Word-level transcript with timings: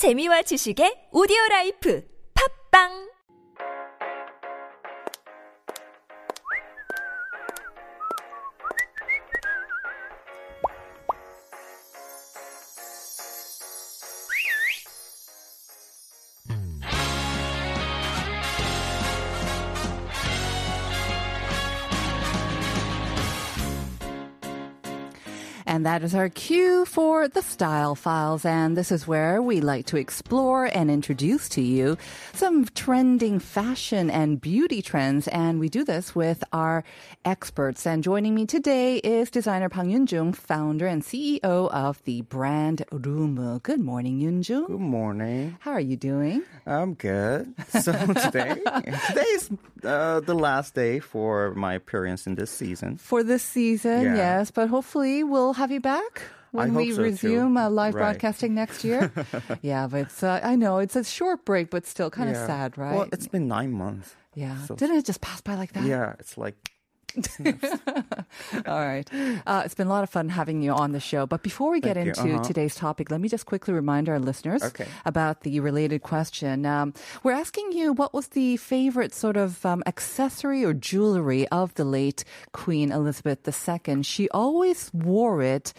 재미와 0.00 0.40
지식의 0.48 1.12
오디오 1.12 1.36
라이프. 1.50 2.00
팝빵 2.32 3.09
that 25.90 26.04
is 26.04 26.14
our 26.14 26.28
cue 26.28 26.84
for 26.84 27.26
the 27.26 27.42
Style 27.42 27.96
Files. 27.96 28.44
And 28.44 28.76
this 28.76 28.92
is 28.92 29.08
where 29.08 29.42
we 29.42 29.60
like 29.60 29.86
to 29.86 29.96
explore 29.96 30.66
and 30.66 30.88
introduce 30.88 31.48
to 31.48 31.60
you 31.62 31.98
some 32.32 32.64
trending 32.76 33.40
fashion 33.40 34.08
and 34.08 34.40
beauty 34.40 34.82
trends. 34.82 35.26
And 35.26 35.58
we 35.58 35.68
do 35.68 35.82
this 35.82 36.14
with 36.14 36.44
our 36.52 36.84
experts. 37.24 37.88
And 37.88 38.04
joining 38.04 38.36
me 38.36 38.46
today 38.46 38.98
is 38.98 39.32
designer 39.32 39.68
Pang 39.68 39.90
Yunjung, 39.90 40.32
founder 40.36 40.86
and 40.86 41.02
CEO 41.02 41.42
of 41.42 42.00
the 42.04 42.22
brand 42.22 42.84
Rumu. 42.92 43.60
Good 43.64 43.80
morning, 43.80 44.20
Yunjung. 44.20 44.68
Good 44.68 44.78
morning. 44.78 45.56
How 45.58 45.72
are 45.72 45.80
you 45.80 45.96
doing? 45.96 46.44
I'm 46.66 46.94
good. 46.94 47.52
So 47.82 47.90
today, 48.26 48.54
today 49.08 49.30
is 49.34 49.50
uh, 49.82 50.20
the 50.20 50.34
last 50.36 50.76
day 50.76 51.00
for 51.00 51.52
my 51.56 51.74
appearance 51.74 52.28
in 52.28 52.36
this 52.36 52.52
season. 52.52 52.96
For 52.96 53.24
this 53.24 53.42
season, 53.42 54.02
Yeah. 54.02 54.14
yes, 54.14 54.52
but 54.52 54.68
hopefully 54.68 55.24
we'll 55.24 55.54
have 55.54 55.72
you 55.72 55.79
back 55.80 56.22
when 56.52 56.74
we 56.74 56.92
so, 56.92 57.02
resume 57.02 57.56
uh, 57.56 57.68
live 57.70 57.94
Right. 57.94 58.00
broadcasting 58.12 58.54
next 58.54 58.84
year. 58.84 59.12
yeah, 59.62 59.86
but 59.86 60.00
it's, 60.02 60.22
uh, 60.22 60.40
I 60.42 60.56
know 60.56 60.78
it's 60.78 60.96
a 60.96 61.04
short 61.04 61.44
break, 61.44 61.70
but 61.70 61.86
still 61.86 62.10
kind 62.10 62.28
of 62.28 62.36
Yeah. 62.36 62.46
sad, 62.46 62.78
right? 62.78 62.94
Well, 62.96 63.08
it's 63.12 63.28
been 63.28 63.46
nine 63.48 63.72
months. 63.72 64.14
yeah. 64.34 64.56
so- 64.66 64.74
Didn't 64.76 64.96
it 64.98 65.04
just 65.06 65.20
pass 65.20 65.40
by 65.40 65.54
like 65.54 65.72
that? 65.74 65.84
Yeah, 65.84 66.14
it's 66.18 66.36
like 66.38 66.56
All 68.66 68.80
right. 68.84 69.08
Uh, 69.46 69.62
it's 69.64 69.74
been 69.74 69.86
a 69.86 69.90
lot 69.90 70.02
of 70.02 70.10
fun 70.10 70.28
having 70.28 70.62
you 70.62 70.72
on 70.72 70.92
the 70.92 71.00
show. 71.00 71.26
But 71.26 71.42
before 71.42 71.70
we 71.70 71.80
get 71.80 71.94
Thank 71.96 72.08
into 72.16 72.34
Uh-huh. 72.34 72.44
today's 72.44 72.74
topic, 72.74 73.10
let 73.10 73.20
me 73.20 73.28
just 73.28 73.46
quickly 73.46 73.74
remind 73.74 74.08
our 74.08 74.18
listeners 74.18 74.62
Okay. 74.62 74.86
about 75.04 75.42
the 75.42 75.60
related 75.60 76.02
question. 76.02 76.66
Um, 76.66 76.94
we're 77.22 77.32
asking 77.38 77.72
you 77.72 77.92
what 77.92 78.12
was 78.14 78.28
the 78.28 78.56
favorite 78.56 79.14
sort 79.14 79.36
of 79.36 79.64
um, 79.64 79.82
accessory 79.86 80.64
or 80.64 80.72
jewelry 80.74 81.46
of 81.48 81.74
the 81.74 81.84
late 81.84 82.24
Queen 82.52 82.90
Elizabeth 82.92 83.46
II. 83.46 84.02
She 84.02 84.28
always 84.30 84.90
wore 84.92 85.42
it, 85.42 85.72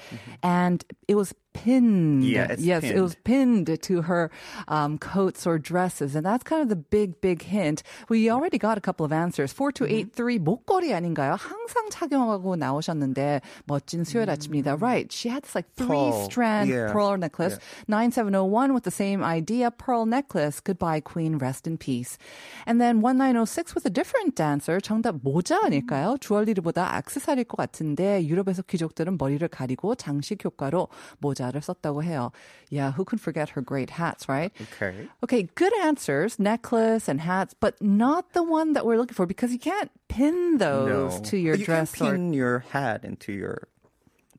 and 0.43 0.83
it 1.07 1.15
was 1.15 1.33
pinned. 1.52 2.22
Mm-hmm. 2.22 2.34
Yeah, 2.34 2.52
it's 2.52 2.62
yes, 2.62 2.84
it 2.84 2.92
pinned. 2.92 3.02
was 3.02 3.16
pinned 3.24 3.82
to 3.82 4.02
her 4.02 4.30
um, 4.68 4.98
coats 4.98 5.46
or 5.46 5.58
dresses, 5.58 6.14
and 6.14 6.24
that's 6.26 6.44
kind 6.44 6.60
of 6.62 6.68
the 6.68 6.76
big, 6.76 7.20
big 7.22 7.42
hint. 7.42 7.82
We 8.10 8.28
already 8.30 8.58
got 8.58 8.76
a 8.76 8.80
couple 8.80 9.06
of 9.06 9.12
answers. 9.12 9.52
Four 9.52 9.72
two 9.72 9.86
eight 9.86 10.12
three 10.12 10.38
목걸이 10.38 10.92
아닌가요? 10.92 11.36
항상 11.38 11.88
착용하고 11.90 12.56
나오셨는데 12.56 13.40
멋진 13.66 14.04
수요일 14.04 14.28
아침입니다. 14.28 14.76
Right, 14.80 15.10
she 15.10 15.30
had 15.30 15.44
this 15.44 15.54
like 15.54 15.66
three 15.76 15.88
Pearl. 15.88 16.24
strand 16.24 16.68
Yeah. 16.70 16.92
pearl 16.92 17.16
necklace. 17.16 17.58
Nine 17.88 18.12
seven 18.12 18.32
zero 18.34 18.44
one 18.44 18.74
with 18.74 18.84
the 18.84 18.90
same 18.92 19.24
idea, 19.24 19.70
pearl 19.70 20.04
necklace. 20.04 20.60
Goodbye, 20.60 21.00
Queen, 21.00 21.38
rest 21.38 21.66
in 21.66 21.78
peace. 21.78 22.18
And 22.66 22.80
then 22.80 23.00
one 23.00 23.16
nine 23.16 23.32
zero 23.32 23.46
six 23.46 23.74
with 23.74 23.86
a 23.86 23.90
different 23.90 24.38
answer. 24.40 24.78
정답 24.80 25.22
모자 25.24 25.58
아닐까요? 25.64 26.18
주얼리르보다 26.20 26.98
액세서리일 26.98 27.44
것 27.44 27.56
같은데 27.56 28.26
유럽에서 28.26 28.60
귀족들은 28.62 29.16
머리를 29.18 29.46
가리고 29.48 29.94
장식 29.94 30.44
효과로 30.44 30.88
모자 31.20 31.39
를 31.40 31.60
썼다고 31.62 32.02
해요. 32.04 32.32
Yeah, 32.70 32.92
who 32.92 33.04
can 33.04 33.18
forget 33.18 33.50
her 33.50 33.60
great 33.62 33.90
hats, 33.90 34.28
right? 34.28 34.52
okay. 34.74 35.08
Okay, 35.24 35.48
good 35.54 35.72
answers, 35.82 36.38
necklace 36.38 37.08
and 37.08 37.20
hats, 37.20 37.54
but 37.58 37.74
not 37.80 38.32
the 38.32 38.42
one 38.42 38.72
that 38.74 38.84
we're 38.86 38.96
looking 38.96 39.14
for 39.14 39.26
because 39.26 39.52
you 39.52 39.58
can't 39.58 39.90
pin 40.08 40.58
those 40.58 41.16
No. 41.16 41.22
to 41.30 41.36
your 41.36 41.56
you 41.56 41.64
dress 41.64 41.92
can 41.92 42.06
or 42.06 42.12
pin 42.12 42.32
your 42.32 42.58
hat 42.70 43.04
into 43.04 43.32
your. 43.32 43.68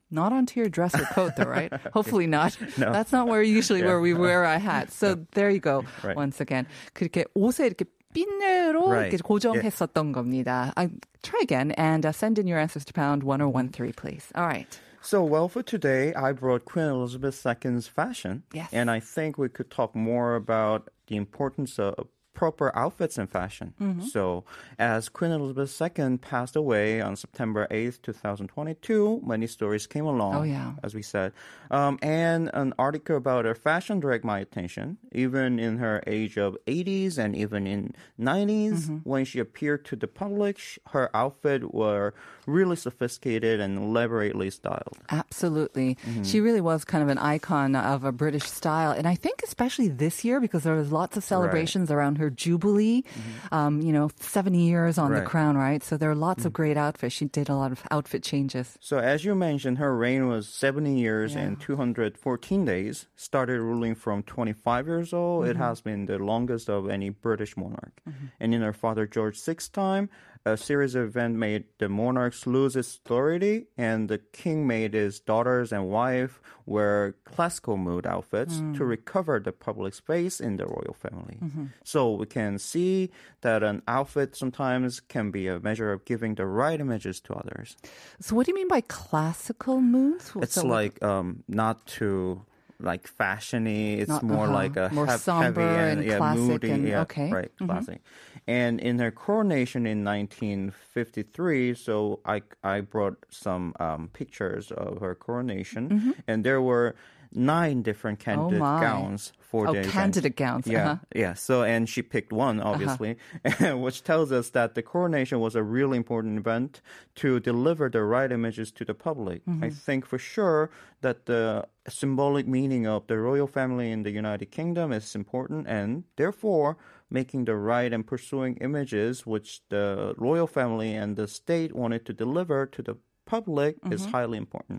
not 0.09 0.31
onto 0.31 0.57
your 0.59 0.69
dress 0.69 0.95
or 0.95 1.03
coat 1.11 1.33
though, 1.35 1.43
right? 1.51 1.67
Hopefully 1.93 2.27
not. 2.27 2.55
No. 2.77 2.93
That's 2.93 3.11
not 3.11 3.27
where 3.27 3.43
usually 3.43 3.81
Yeah. 3.81 3.87
where 3.87 3.99
we 3.99 4.13
wear 4.13 4.45
our 4.45 4.57
hats. 4.59 4.95
So 4.95 5.15
there 5.35 5.49
you 5.49 5.59
go. 5.59 5.83
Right. 6.01 6.15
Once 6.15 6.39
again. 6.39 6.65
그렇게 6.95 7.25
옷에 7.35 7.67
이렇게 7.67 7.83
핀으로 8.15 8.87
Right. 8.87 9.11
이렇게 9.11 9.21
고정했었던 9.21 10.13
겁니다. 10.13 10.71
I, 10.77 10.87
try 11.23 11.41
again 11.43 11.71
and 11.71 12.05
uh, 12.07 12.13
send 12.13 12.39
in 12.39 12.47
your 12.47 12.57
answers 12.57 12.85
to 12.85 12.93
pound 12.93 13.23
1013 13.23 13.91
please. 13.93 14.31
All 14.33 14.47
right. 14.47 14.79
So, 15.04 15.24
well, 15.24 15.48
for 15.48 15.64
today, 15.64 16.14
I 16.14 16.30
brought 16.30 16.64
Queen 16.64 16.86
Elizabeth 16.86 17.44
II's 17.44 17.88
fashion. 17.88 18.44
Yes. 18.52 18.68
And 18.72 18.88
I 18.88 19.00
think 19.00 19.36
we 19.36 19.48
could 19.48 19.68
talk 19.68 19.96
more 19.96 20.36
about 20.36 20.90
the 21.08 21.16
importance 21.16 21.78
of 21.78 22.06
proper 22.34 22.70
outfits 22.76 23.18
and 23.18 23.28
fashion. 23.28 23.74
Mm-hmm. 23.80 24.06
So, 24.06 24.44
as 24.78 25.08
Queen 25.08 25.30
Elizabeth 25.30 25.80
II 25.80 26.18
passed 26.18 26.56
away 26.56 27.00
on 27.00 27.14
September 27.16 27.66
8th, 27.70 28.00
2022, 28.02 29.22
many 29.24 29.46
stories 29.46 29.86
came 29.86 30.06
along, 30.06 30.34
Oh, 30.36 30.42
yeah. 30.42 30.72
as 30.82 30.94
we 30.94 31.02
said. 31.02 31.32
Um, 31.70 31.98
and 32.02 32.50
an 32.54 32.74
article 32.78 33.16
about 33.16 33.44
her 33.44 33.54
fashion 33.54 34.00
dragged 34.00 34.24
my 34.24 34.38
attention, 34.40 34.98
even 35.12 35.58
in 35.58 35.78
her 35.78 36.02
age 36.06 36.36
of 36.38 36.56
80s 36.66 37.18
and 37.18 37.36
even 37.36 37.66
in 37.66 37.94
90s. 38.20 38.72
Mm-hmm. 38.72 38.96
When 39.04 39.24
she 39.24 39.38
appeared 39.38 39.84
to 39.86 39.96
the 39.96 40.06
public, 40.08 40.58
sh- 40.58 40.78
her 40.88 41.10
outfit 41.14 41.72
were 41.74 42.14
really 42.46 42.76
sophisticated 42.76 43.60
and 43.60 43.78
elaborately 43.78 44.50
styled. 44.50 44.96
Absolutely. 45.10 45.96
Mm-hmm. 46.06 46.22
She 46.24 46.40
really 46.40 46.60
was 46.60 46.84
kind 46.84 47.02
of 47.02 47.08
an 47.08 47.18
icon 47.18 47.76
of 47.76 48.04
a 48.04 48.12
British 48.12 48.44
style. 48.44 48.90
And 48.92 49.06
I 49.06 49.14
think 49.14 49.42
especially 49.42 49.88
this 49.88 50.24
year 50.24 50.40
because 50.40 50.62
there 50.64 50.74
was 50.74 50.90
lots 50.92 51.16
of 51.16 51.24
celebrations 51.24 51.90
around 51.90 52.16
her 52.18 52.21
jubilee, 52.30 53.02
um, 53.50 53.80
you 53.82 53.92
know, 53.92 54.10
70 54.20 54.58
years 54.58 54.98
on 54.98 55.10
the 55.10 55.16
Mm-hmm. 55.16 55.20
Right. 55.22 55.26
Mm. 55.26 55.30
crown, 55.30 55.56
right? 55.56 55.82
So 55.82 55.96
there 55.96 56.10
are 56.10 56.14
lots 56.14 56.44
of 56.44 56.52
great 56.52 56.76
outfits. 56.76 57.14
She 57.14 57.26
did 57.26 57.48
a 57.48 57.54
lot 57.54 57.70
of 57.72 57.82
outfit 57.90 58.22
changes. 58.22 58.76
So, 58.80 58.98
as 58.98 59.24
you 59.24 59.34
mentioned, 59.34 59.78
her 59.78 59.96
reign 59.96 60.26
was 60.28 60.48
70 60.48 60.98
years 60.98 61.34
Yeah. 61.34 61.40
and 61.42 61.60
214 61.60 62.64
days. 62.64 63.06
Started 63.16 63.60
ruling 63.60 63.94
from 63.94 64.22
25 64.22 64.86
years 64.86 65.12
old. 65.12 65.42
Mm-hmm. 65.42 65.50
It 65.52 65.56
has 65.58 65.80
been 65.80 66.06
the 66.06 66.18
longest 66.18 66.68
of 66.68 66.88
any 66.88 67.10
British 67.10 67.56
monarch. 67.56 68.00
And 68.40 68.54
in 68.54 68.62
her 68.62 68.72
father 68.72 69.06
George 69.06 69.38
VI's 69.42 69.68
time, 69.68 70.08
a 70.44 70.56
series 70.56 70.94
of 70.94 71.04
events 71.04 71.38
made 71.38 71.64
the 71.78 71.88
monarchs 71.88 72.46
lose 72.46 72.74
its 72.76 72.96
authority, 72.96 73.66
and 73.78 74.08
the 74.08 74.18
king 74.18 74.66
made 74.66 74.92
his 74.94 75.20
daughters 75.20 75.72
and 75.72 75.88
wife 75.88 76.40
wear 76.66 77.14
classical 77.24 77.76
mood 77.76 78.06
outfits 78.06 78.54
Mm. 78.58 78.76
to 78.76 78.84
recover 78.84 79.38
the 79.40 79.52
public 79.52 79.94
space 79.94 80.40
in 80.40 80.56
the 80.56 80.66
royal 80.66 80.94
family. 80.98 81.38
Mm-hmm. 81.42 81.66
So 81.84 82.12
we 82.14 82.26
can 82.26 82.58
see 82.58 83.10
that 83.42 83.62
an 83.62 83.82
outfit 83.86 84.34
sometimes 84.36 85.00
can 85.00 85.30
be 85.30 85.46
a 85.48 85.58
measure 85.60 85.92
of 85.92 86.04
giving 86.04 86.34
the 86.36 86.46
right 86.46 86.80
images 86.80 87.20
to 87.22 87.34
others. 87.34 87.76
So 88.20 88.34
what 88.36 88.46
do 88.46 88.50
you 88.52 88.56
mean 88.56 88.68
by 88.68 88.82
classical 88.82 89.80
moods? 89.80 90.32
It's 90.36 90.62
like 90.62 91.02
um 91.02 91.42
not 91.48 91.86
too 91.86 92.42
like 92.82 93.08
fashiony. 93.08 93.98
It's 93.98 94.08
Not- 94.08 94.22
more 94.22 94.44
uh-huh. 94.44 94.52
like 94.62 94.76
a 94.76 94.90
More 94.92 95.06
hev- 95.06 95.20
somber 95.20 95.60
heavy 95.62 95.90
and 96.00 96.04
yeah, 96.04 96.16
classic 96.18 96.42
moody. 96.42 96.70
and- 96.70 96.88
yeah, 96.88 97.00
okay. 97.02 97.30
right, 97.30 97.50
Mhm. 97.58 97.66
classic. 97.66 98.00
And 98.46 98.80
in 98.80 98.98
her 98.98 99.10
coronation 99.12 99.86
in 99.86 100.02
1953, 100.04 101.74
so 101.74 102.20
I 102.24 102.42
I 102.64 102.80
brought 102.80 103.24
some 103.30 103.74
um, 103.78 104.08
pictures 104.12 104.70
of 104.72 105.00
her 105.00 105.14
coronation, 105.14 106.14
and 106.26 106.44
there 106.44 106.60
were 106.60 106.94
nine 107.34 107.82
different 107.82 108.18
candidate 108.18 108.60
Mm-hmm. 108.60 108.78
Oh, 108.78 108.80
gowns 108.80 109.32
for 109.40 109.68
Oh, 109.68 109.72
the 109.72 109.80
event. 109.80 109.92
candidate 109.92 110.36
gowns, 110.36 110.66
Yeah, 110.66 110.92
uh-huh. 110.92 110.96
yeah. 111.14 111.34
So 111.34 111.62
and 111.62 111.88
she 111.88 112.02
picked 112.02 112.32
one, 112.32 112.60
obviously, 112.60 113.16
which 113.60 114.02
tells 114.02 114.32
us 114.32 114.50
that 114.50 114.74
the 114.74 114.82
coronation 114.82 115.40
was 115.40 115.54
a 115.54 115.62
really 115.62 115.96
important 115.96 116.38
event 116.38 116.80
to 117.16 117.40
deliver 117.40 117.88
the 117.90 118.02
right 118.02 118.30
images 118.32 118.72
to 118.72 118.84
the 118.84 118.94
public. 118.94 119.44
Mm-hmm. 119.46 119.64
I 119.64 119.70
think 119.70 120.06
for 120.06 120.18
sure 120.18 120.70
that 121.02 121.26
the 121.26 121.66
symbolic 121.88 122.46
meaning 122.46 122.86
of 122.86 123.06
the 123.08 123.18
royal 123.18 123.46
family 123.46 123.90
in 123.90 124.02
the 124.04 124.10
United 124.10 124.46
Kingdom 124.50 124.92
is 124.92 125.14
important, 125.14 125.66
and 125.68 126.04
therefore 126.16 126.76
making 127.10 127.44
the 127.44 127.56
right 127.56 127.92
and 127.92 128.06
pursuing 128.06 128.56
images 128.62 129.26
which 129.26 129.60
the 129.68 130.14
royal 130.16 130.46
family 130.46 130.94
and 130.94 131.16
the 131.16 131.28
state 131.28 131.74
wanted 131.74 132.06
to 132.06 132.12
deliver 132.14 132.64
to 132.66 132.82
the 132.82 132.96
public 133.36 133.72
is 133.90 134.02
Mm-hmm. 134.02 134.16
highly 134.16 134.38
important. 134.44 134.78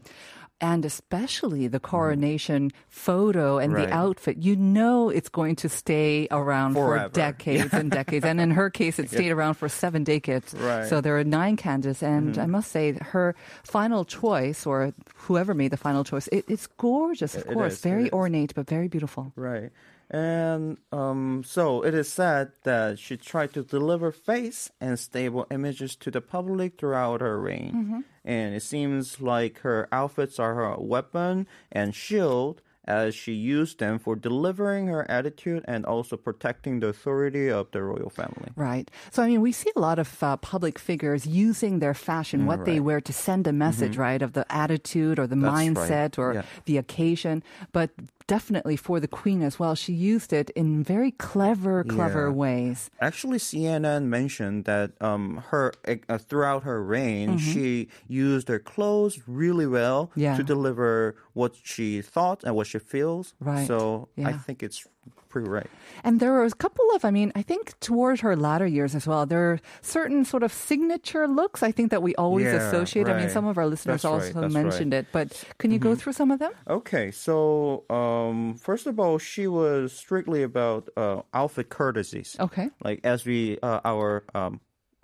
and 0.73 0.85
especially 0.85 1.63
the 1.75 1.79
coronation 1.93 2.61
photo 3.07 3.47
and 3.63 3.71
the 3.75 3.79
Mm-hmm. 3.87 4.01
Outfit, 4.03 4.35
you 4.47 4.55
know 4.77 4.97
it's 5.17 5.27
going 5.39 5.55
to 5.63 5.67
stay 5.81 6.11
around 6.39 6.71
Forever. 6.79 7.09
for 7.09 7.15
decades 7.27 7.73
and 7.73 7.91
decades. 7.99 8.23
And 8.29 8.39
in 8.45 8.51
her 8.59 8.69
case, 8.79 8.95
it 9.01 9.09
stayed 9.15 9.31
around 9.37 9.55
for 9.61 9.67
seven 9.83 10.01
decades. 10.15 10.47
Right. 10.53 10.63
Mm-hmm. 10.63 10.89
So 10.89 10.95
there 11.05 11.15
are 11.19 11.27
nine 11.41 11.55
candidates, 11.57 12.01
and 12.03 12.37
I 12.45 12.47
must 12.55 12.69
say 12.71 12.85
her 13.13 13.35
final 13.77 14.05
choice, 14.21 14.59
or 14.69 14.93
whoever 15.27 15.53
made 15.61 15.71
the 15.75 15.81
final 15.87 16.03
choice, 16.11 16.27
it, 16.37 16.45
it's 16.53 16.67
gorgeous, 16.87 17.33
of 17.35 17.41
It- 17.43 17.51
it 17.51 17.53
course, 17.55 17.73
is, 17.73 17.81
very 17.91 18.07
ornate 18.21 18.51
but 18.55 18.65
very 18.77 18.87
beautiful. 18.87 19.23
Right. 19.35 19.69
And 20.09 20.77
um, 20.91 21.43
so 21.45 21.83
it 21.83 21.93
is 21.93 22.11
said 22.11 22.51
that 22.63 22.99
she 22.99 23.17
tried 23.17 23.53
to 23.53 23.63
deliver 23.63 24.11
face 24.11 24.69
and 24.79 24.99
stable 24.99 25.47
images 25.49 25.95
to 25.97 26.11
the 26.11 26.21
public 26.21 26.77
throughout 26.79 27.21
her 27.21 27.39
reign. 27.39 28.03
And 28.23 28.55
it 28.55 28.63
seems 28.63 29.19
like 29.19 29.59
her 29.59 29.87
outfits 29.91 30.39
are 30.39 30.53
her 30.55 30.75
weapon 30.77 31.47
and 31.71 31.95
shield 31.95 32.61
as 32.85 33.15
she 33.15 33.31
used 33.31 33.79
them 33.79 33.97
for 33.97 34.13
delivering 34.13 34.87
her 34.87 35.09
attitude 35.09 35.63
and 35.69 35.85
also 35.85 36.17
protecting 36.17 36.81
the 36.81 36.87
authority 36.87 37.49
of 37.49 37.71
the 37.71 37.81
royal 37.81 38.09
family. 38.09 38.49
Right. 38.57 38.91
So, 39.09 39.23
I 39.23 39.27
mean, 39.27 39.39
we 39.39 39.53
see 39.53 39.71
a 39.73 39.79
lot 39.79 39.99
of 39.99 40.21
uh, 40.21 40.35
public 40.35 40.77
figures 40.77 41.25
using 41.25 41.79
their 41.79 41.93
fashion, 41.93 42.45
what 42.45 42.65
they 42.65 42.81
wear, 42.81 42.99
to 42.99 43.13
send 43.13 43.47
a 43.47 43.53
message, 43.53 43.95
right, 43.95 44.21
of 44.21 44.33
the 44.33 44.45
attitude 44.53 45.17
or 45.17 45.27
the 45.27 45.37
That's 45.37 45.53
right. 45.53 45.71
mindset 45.73 46.17
or 46.17 46.33
Yeah. 46.33 46.41
the 46.65 46.77
occasion. 46.77 47.41
But 47.71 47.91
definitely 48.27 48.75
for 48.77 48.99
the 48.99 49.07
queen 49.07 49.41
as 49.41 49.59
well, 49.59 49.75
she 49.75 49.93
used 49.93 50.33
it 50.33 50.49
in 50.51 50.83
very 50.83 51.11
clever, 51.11 51.83
clever 51.83 52.27
Yeah. 52.27 52.33
ways. 52.33 52.89
Actually, 52.99 53.37
CNN 53.39 54.03
mentioned 54.05 54.65
that 54.65 54.91
um, 55.01 55.43
her 55.49 55.73
uh, 55.87 56.17
throughout 56.17 56.63
her 56.63 56.83
reign, 56.83 57.37
she 57.37 57.87
used 58.07 58.47
her 58.47 58.59
clothes 58.59 59.19
really 59.27 59.67
well 59.67 60.07
Mm-hmm. 60.11 60.19
Yeah. 60.21 60.37
to 60.37 60.43
deliver 60.43 61.15
what 61.33 61.55
she 61.63 62.01
thought 62.01 62.43
and 62.43 62.55
what 62.55 62.67
she 62.67 62.79
feels. 62.79 63.33
Right. 63.39 63.67
So 63.67 64.09
I 64.17 64.33
think 64.33 64.63
it's 64.63 64.85
pretty 65.33 65.49
right. 65.49 65.69
And 66.05 66.19
there 66.21 66.31
were 66.37 66.45
a 66.45 66.51
couple 66.65 66.85
of, 66.95 67.01
I 67.03 67.11
mean, 67.11 67.29
I 67.35 67.41
think 67.41 67.73
towards 67.79 68.21
her 68.21 68.35
latter 68.37 68.67
years 68.77 68.93
as 68.93 69.05
well, 69.09 69.25
there 69.25 69.45
are 69.51 69.59
certain 69.81 70.21
sort 70.25 70.43
of 70.47 70.51
signature 70.53 71.25
looks 71.27 71.59
I 71.69 71.71
think 71.73 71.89
that 71.93 72.01
we 72.05 72.13
always 72.15 72.45
Yeah, 72.45 72.61
associate. 72.61 73.07
I 73.09 73.17
mean, 73.19 73.29
some 73.33 73.47
of 73.51 73.57
our 73.57 73.65
listeners 73.73 74.03
That's 74.03 74.13
also 74.13 74.41
that's 74.41 74.53
mentioned 74.53 74.93
right. 74.93 75.05
Mm-hmm. 75.09 75.17
it, 75.17 75.17
but 75.17 75.27
can 75.57 75.71
you 75.73 75.79
go 75.81 75.95
through 75.97 76.13
some 76.13 76.29
of 76.29 76.37
them? 76.43 76.53
Okay, 76.67 77.09
so 77.11 77.83
um, 77.89 78.55
first 78.61 78.85
of 78.85 78.99
all, 79.01 79.17
she 79.17 79.45
was 79.47 79.91
strictly 79.91 80.43
about 80.43 80.89
uh, 80.95 81.21
outfit 81.33 81.67
courtesies. 81.69 82.37
Okay. 82.39 82.69
Like 82.85 82.99
as 83.03 83.25
we 83.25 83.57
uh, 83.65 83.81
our 83.83 84.23
um, 84.37 84.61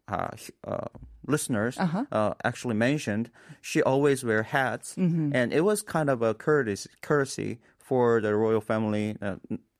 uh, 0.08 0.30
uh, 0.68 0.88
listeners 1.26 1.78
Uh-huh. 1.78 2.06
uh, 2.12 2.34
actually 2.44 2.76
mentioned, 2.76 3.30
she 3.62 3.82
always 3.82 4.24
wear 4.24 4.44
hats, 4.44 4.96
Mm-hmm. 4.96 5.34
and 5.38 5.54
it 5.54 5.64
was 5.66 5.82
kind 5.82 6.10
of 6.10 6.22
a 6.22 6.34
courtesy 6.34 6.90
courtesy 7.02 7.58
for 7.78 8.22
the 8.22 8.34
royal 8.36 8.62
family 8.62 9.18
uh, 9.22 9.38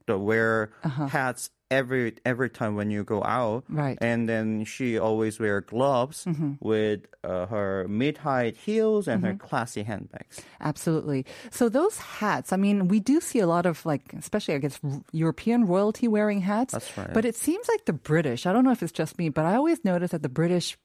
to 0.10 0.18
wear 0.18 0.72
hats 0.84 1.50
every 1.72 2.16
every 2.26 2.50
time 2.50 2.76
when 2.76 2.90
you 2.90 3.04
go 3.04 3.24
out. 3.24 3.64
Uh-huh. 3.70 3.82
Right. 3.82 3.98
And 4.02 4.28
then 4.28 4.66
she 4.66 4.98
always 4.98 5.40
wear 5.40 5.62
gloves 5.62 6.26
with 6.60 7.06
uh, 7.24 7.46
her 7.46 7.88
mid-height 7.88 8.58
heels 8.58 9.08
and 9.08 9.24
her 9.24 9.36
classy 9.36 9.84
handbags. 9.84 10.42
Absolutely. 10.60 11.26
So 11.52 11.70
those 11.70 11.98
hats, 11.98 12.52
I 12.52 12.58
mean, 12.58 12.88
we 12.88 13.00
do 13.00 13.22
see 13.22 13.40
a 13.40 13.48
lot 13.48 13.66
of 13.66 13.86
like, 13.86 14.14
especially 14.14 14.56
I 14.56 14.58
guess 14.58 14.80
European 15.12 15.68
royalty 15.68 16.08
wearing 16.08 16.42
hats. 16.42 16.74
That's 16.74 16.98
right. 16.98 17.14
But 17.14 17.26
it 17.26 17.36
seems 17.36 17.68
like 17.70 17.86
the 17.86 17.94
British, 17.94 18.46
I 18.46 18.54
don't 18.54 18.66
know 18.66 18.72
if 18.72 18.82
it's 18.82 18.92
just 18.92 19.18
me, 19.18 19.30
but 19.30 19.46
I 19.46 19.56
always 19.56 19.86
notice 19.86 20.12
that 20.12 20.24
the 20.24 20.30
British 20.30 20.78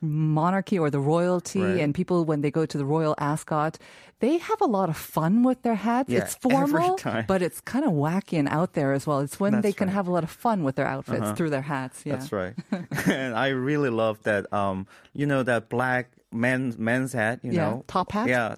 monarchy 0.00 0.78
or 0.78 0.90
the 0.90 1.00
royalty 1.00 1.60
Right. 1.62 1.80
and 1.80 1.94
people 1.94 2.24
when 2.24 2.40
they 2.40 2.50
go 2.50 2.64
to 2.66 2.78
the 2.78 2.84
royal 2.84 3.14
ascot, 3.18 3.78
they 4.20 4.38
have 4.38 4.60
a 4.60 4.66
lot 4.66 4.88
of 4.88 4.96
fun 4.96 5.42
with 5.42 5.62
their 5.62 5.74
hats. 5.76 6.08
Yeah, 6.10 6.20
it's 6.20 6.34
formal, 6.36 6.98
but 7.26 7.40
it's 7.42 7.60
kind 7.60 7.84
of 7.84 7.92
wacky 7.92 8.38
and 8.38 8.48
out 8.48 8.72
there 8.74 8.92
as 8.92 9.06
well. 9.06 9.20
It's 9.20 9.38
when 9.40 9.60
they 9.60 9.72
can 9.72 9.88
right. 9.88 9.94
have 9.94 10.08
a 10.08 10.10
lot 10.12 10.24
of 10.24 10.30
fun 10.30 10.64
with 10.64 10.76
their 10.76 10.86
outfits 10.86 11.32
through 11.32 11.50
their 11.50 11.62
hats. 11.62 12.02
Yeah. 12.04 12.16
That's 12.16 12.32
right. 12.32 12.54
and 13.06 13.34
I 13.46 13.48
really 13.48 13.90
love 13.90 14.22
that. 14.24 14.52
Um, 14.52 14.86
you 15.14 15.26
know 15.26 15.42
that 15.44 15.68
black 15.68 16.10
men's 16.32 16.76
men's 16.78 17.12
hat. 17.12 17.40
You 17.42 17.52
Yeah, 17.52 17.70
know, 17.70 17.84
top 17.86 18.12
hat? 18.12 18.28
Yeah, 18.28 18.56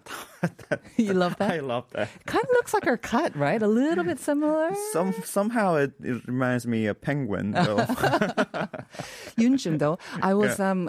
You 0.96 1.12
love 1.12 1.36
that? 1.38 1.52
I 1.52 1.60
love 1.60 1.84
that. 1.92 2.08
kind 2.26 2.42
of 2.42 2.50
looks 2.52 2.72
like 2.74 2.84
her 2.84 2.96
cut, 2.96 3.36
right? 3.36 3.62
A 3.62 3.68
little 3.68 4.04
bit 4.04 4.18
similar. 4.18 4.70
Some 4.92 5.12
somehow 5.24 5.76
it, 5.76 5.92
it 6.02 6.26
reminds 6.26 6.66
me 6.66 6.86
of 6.86 7.00
penguin. 7.00 7.52
Though. 7.52 7.84
Yunjin, 9.38 9.78
though, 9.78 9.98
I 10.22 10.34
was 10.34 10.58
um. 10.60 10.88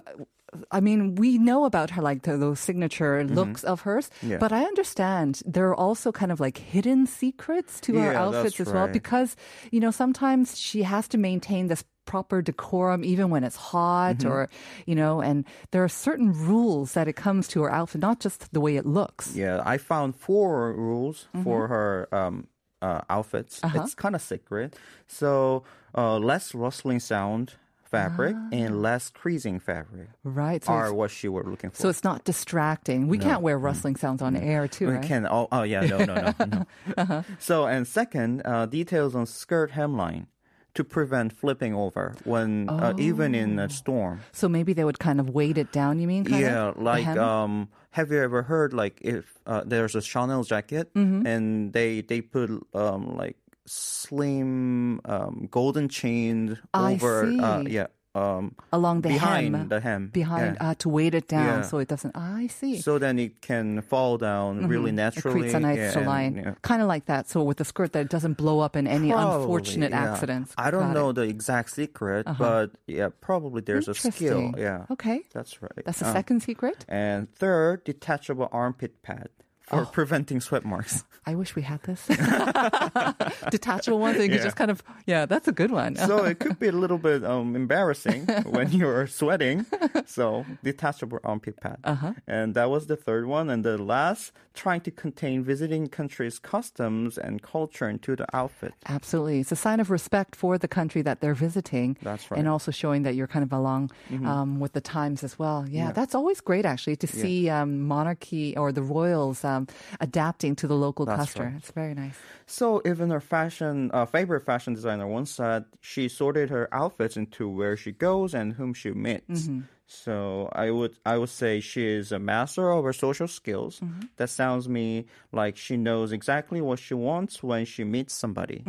I 0.72 0.80
mean, 0.80 1.16
we 1.16 1.38
know 1.38 1.66
about 1.66 1.92
her, 1.92 2.02
like 2.02 2.22
the, 2.24 2.38
those 2.38 2.60
signature 2.60 3.24
looks 3.28 3.64
of 3.64 3.82
hers, 3.82 4.10
Mm-hmm. 4.10 4.32
Yeah. 4.32 4.38
but 4.40 4.52
I 4.52 4.64
understand 4.64 5.42
there 5.46 5.68
are 5.70 5.76
also 5.76 6.12
kind 6.12 6.32
of 6.32 6.40
like 6.40 6.58
hidden 6.58 7.06
secrets 7.06 7.80
to 7.82 8.00
her 8.00 8.14
outfits 8.16 8.60
as 8.60 8.68
well 8.72 8.86
right. 8.86 8.94
because, 8.94 9.36
you 9.72 9.80
know, 9.80 9.92
sometimes 9.92 10.58
she 10.58 10.84
has 10.84 11.08
to 11.10 11.18
maintain 11.18 11.68
this 11.68 11.84
proper 12.06 12.42
decorum 12.42 13.04
even 13.04 13.30
when 13.30 13.44
it's 13.44 13.56
hot 13.56 14.18
Mm-hmm. 14.24 14.32
or, 14.32 14.50
you 14.88 14.96
know, 14.96 15.22
and 15.22 15.46
there 15.72 15.84
are 15.84 15.90
certain 15.92 16.32
rules 16.34 16.94
that 16.94 17.08
it 17.08 17.16
comes 17.16 17.48
to 17.50 17.62
her 17.64 17.72
outfit, 17.72 18.02
not 18.02 18.20
just 18.20 18.52
the 18.54 18.60
way 18.60 18.76
it 18.76 18.86
looks. 18.86 19.36
yeah, 19.36 19.62
I 19.66 19.78
found 19.78 20.16
four 20.16 20.74
rules 20.74 21.28
Mm-hmm. 21.36 21.44
for 21.44 21.68
her 21.68 22.08
um, 22.12 22.48
uh, 22.82 23.02
outfits. 23.10 23.60
Uh-huh. 23.64 23.82
It's 23.84 23.94
kind 23.94 24.16
of 24.16 24.22
secret. 24.22 24.76
So 25.08 25.64
uh, 25.96 26.18
less 26.18 26.56
rustling 26.56 27.00
sound 27.00 27.54
fabric 27.92 28.36
Ah. 28.38 28.50
and 28.54 28.82
less 28.82 29.10
creasing 29.10 29.60
fabric 29.60 30.08
Right. 30.24 30.64
So, 30.64 30.72
are 30.72 30.94
what 30.94 31.12
she 31.12 31.28
were 31.28 31.44
looking 31.44 31.70
for. 31.72 31.76
so 31.84 31.90
it's 31.90 32.04
not 32.04 32.24
distracting. 32.24 33.08
We 33.08 33.18
can't 33.18 33.42
wear 33.42 33.58
rustling 33.60 33.98
sounds 33.98 34.22
on 34.22 34.36
air 34.36 34.68
too, 34.68 34.88
We 34.88 34.94
right? 34.94 35.04
can. 35.04 35.28
Oh, 35.28 35.48
oh 35.52 35.64
yeah. 35.64 35.82
No, 35.82 35.98
no, 36.06 36.16
no, 36.16 36.34
no. 36.46 36.66
Uh-huh. 36.98 37.22
So, 37.40 37.66
and 37.68 37.86
second, 37.88 38.42
uh, 38.46 38.66
details 38.66 39.14
on 39.16 39.26
skirt 39.26 39.72
hemline 39.72 40.26
to 40.74 40.84
prevent 40.86 41.34
flipping 41.34 41.74
over 41.76 42.16
when 42.24 42.70
uh, 42.70 42.94
even 42.98 43.36
in 43.36 43.60
Oh. 43.60 43.66
a 43.66 43.70
storm. 43.70 44.22
So 44.32 44.48
maybe 44.48 44.72
they 44.74 44.86
would 44.86 45.00
kind 45.00 45.20
of 45.20 45.30
weight 45.30 45.58
it 45.58 45.72
down, 45.74 46.00
you 46.00 46.08
mean? 46.08 46.24
Kind 46.24 46.42
Yeah? 46.42 46.72
Like 46.78 47.08
um, 47.18 47.68
have 47.92 48.10
you 48.10 48.20
ever 48.24 48.44
heard 48.44 48.72
like 48.72 49.02
if 49.02 49.38
uh, 49.46 49.64
there's 49.66 49.96
a 49.96 50.02
Chanel 50.02 50.44
jacket 50.44 50.88
Mm-hmm. 50.96 51.28
and 51.28 51.74
they 51.74 52.00
they 52.02 52.22
put 52.22 52.50
um 52.74 53.18
like 53.18 53.36
slim 53.68 55.00
um 55.06 55.48
golden 55.52 55.88
chain 55.90 56.58
I 56.74 56.94
over 56.94 57.24
uh 57.26 57.64
yeah 57.68 57.88
um 58.14 58.56
along 58.74 59.00
the 59.02 59.10
behind 59.10 59.56
hem. 59.56 59.70
the 59.70 59.80
hem 59.80 60.08
behind 60.12 60.58
yeah. 60.60 60.72
uh, 60.72 60.76
to 60.84 60.90
weight 60.90 61.16
it 61.16 61.30
down 61.30 61.60
Yeah. 61.60 61.62
so 61.62 61.78
it 61.80 61.88
doesn't. 61.88 62.12
I 62.18 62.48
see. 62.48 62.82
so 62.82 63.00
then 63.00 63.18
it 63.20 63.40
can 63.42 63.82
fall 63.84 64.18
down 64.18 64.68
really 64.68 64.92
Mm-hmm. 64.92 65.00
it 65.00 65.04
naturally. 65.08 65.40
creates 65.40 65.54
a 65.56 65.60
nice 65.62 65.96
yeah, 65.96 66.06
line, 66.06 66.58
kind 66.62 66.82
of 66.82 66.90
like 66.90 67.06
that. 67.06 67.30
So 67.30 67.42
with 67.44 67.56
the 67.56 67.64
skirt, 67.64 67.94
that 67.94 68.02
it 68.02 68.10
doesn't 68.10 68.36
blow 68.36 68.60
up 68.60 68.76
in 68.76 68.86
any 68.86 69.12
Probably, 69.12 69.44
unfortunate 69.44 69.94
accidents. 69.94 70.52
I 70.58 70.72
don't 70.72 70.92
Got 70.92 70.94
know 70.94 71.08
it. 71.16 71.16
Uh-huh. 71.16 71.24
the 71.24 71.30
exact 71.32 71.72
secret, 71.72 72.28
but 72.38 72.72
yeah, 72.86 73.10
probably 73.22 73.62
there's 73.62 73.88
a 73.88 73.94
skill. 73.96 74.56
Yeah. 74.58 74.88
Okay. 74.92 75.22
That's 75.32 75.62
right. 75.62 75.80
That's 75.86 76.00
the 76.04 76.08
Uh, 76.12 76.14
second 76.20 76.42
secret. 76.44 76.84
And 76.90 77.32
third, 77.34 77.86
detachable 77.86 78.50
armpit 78.52 79.02
pad 79.08 79.30
for 79.72 79.82
Oh. 79.82 79.86
preventing 79.92 80.40
sweat 80.42 80.64
marks. 80.66 81.04
I 81.26 81.34
wish 81.36 81.56
we 81.56 81.62
had 81.62 81.82
this. 81.84 82.06
Detachable 83.52 84.00
ones. 84.00 84.18
So 84.18 84.24
you 84.24 84.30
could 84.30 84.38
Yeah. 84.40 84.44
just 84.44 84.56
kind 84.56 84.72
of. 84.72 84.84
Yeah, 85.06 85.26
that's 85.26 85.48
a 85.48 85.52
good 85.52 85.72
one. 85.72 85.96
so 85.96 86.24
it 86.26 86.40
could 86.44 86.58
be 86.60 86.68
a 86.68 86.72
little 86.84 86.98
bit 86.98 87.24
um, 87.24 87.56
embarrassing 87.56 88.26
when 88.46 88.72
you're 88.72 89.08
sweating. 89.08 89.66
So 90.06 90.46
detachable 90.64 91.20
armpit 91.24 91.58
pad. 91.62 91.78
Uh-huh. 91.84 92.14
And 92.28 92.54
that 92.56 92.70
was 92.70 92.88
the 92.88 92.96
third 92.96 93.26
one. 93.28 93.50
And 93.50 93.64
the 93.64 93.78
last, 93.78 94.32
trying 94.54 94.82
to 94.82 94.92
contain 94.92 95.44
visiting 95.44 95.88
countries' 95.88 96.40
customs 96.40 97.18
and 97.18 97.42
culture 97.42 97.88
into 97.88 98.16
the 98.16 98.26
outfit. 98.36 98.74
Absolutely. 98.88 99.40
It's 99.42 99.52
a 99.52 99.56
sign 99.56 99.80
of 99.80 99.90
respect 99.92 100.36
for 100.36 100.58
the 100.58 100.68
country 100.68 101.02
that 101.04 101.22
they're 101.22 101.36
visiting. 101.48 101.98
That's 102.02 102.30
right. 102.32 102.40
And 102.40 102.48
also 102.48 102.72
showing 102.72 103.04
that 103.04 103.16
you're 103.16 103.28
kind 103.28 103.44
of 103.44 103.54
along 103.54 103.92
um, 104.26 104.60
with 104.60 104.74
the 104.74 104.82
times 104.82 105.24
as 105.24 105.38
well. 105.38 105.66
Yeah, 105.70 105.88
Yeah. 105.88 105.92
that's 105.92 106.16
always 106.16 106.42
great, 106.42 106.66
actually, 106.66 106.96
to 106.98 107.08
see 107.08 107.50
um, 107.50 107.82
monarchy 107.82 108.58
or 108.58 108.72
the 108.72 108.82
royals 108.82 109.44
um, 109.46 109.61
adapting 110.00 110.56
to 110.58 110.68
the 110.68 110.76
local 110.76 111.06
That's 111.06 111.34
culture. 111.34 111.50
right. 111.50 111.56
It's 111.58 111.72
very 111.72 111.94
nice. 111.94 112.16
So 112.46 112.82
even 112.86 113.10
her 113.10 113.20
fashion 113.22 113.92
uh, 113.94 114.06
favorite 114.06 114.46
fashion 114.46 114.74
designer 114.74 115.08
once 115.08 115.32
said 115.32 115.66
she 115.80 116.08
sorted 116.10 116.50
her 116.50 116.68
outfits 116.74 117.18
into 117.18 117.48
where 117.50 117.78
she 117.78 117.92
goes 117.92 118.34
and 118.34 118.54
whom 118.54 118.74
she 118.74 118.92
meets. 118.92 119.50
So 119.94 120.48
I 120.54 120.72
would 120.72 120.96
I 121.06 121.18
would 121.18 121.30
say 121.30 121.60
she 121.60 121.86
is 121.86 122.12
a 122.14 122.20
master 122.20 122.72
of 122.72 122.86
her 122.86 122.94
social 122.94 123.28
skills. 123.28 123.82
That 124.16 124.30
sounds 124.30 124.70
me 124.70 125.06
like 125.34 125.58
she 125.58 125.76
knows 125.76 126.14
exactly 126.14 126.62
what 126.62 126.80
she 126.80 126.94
wants 126.94 127.44
when 127.44 127.66
she 127.66 127.84
meets 127.84 128.14
somebody. 128.14 128.64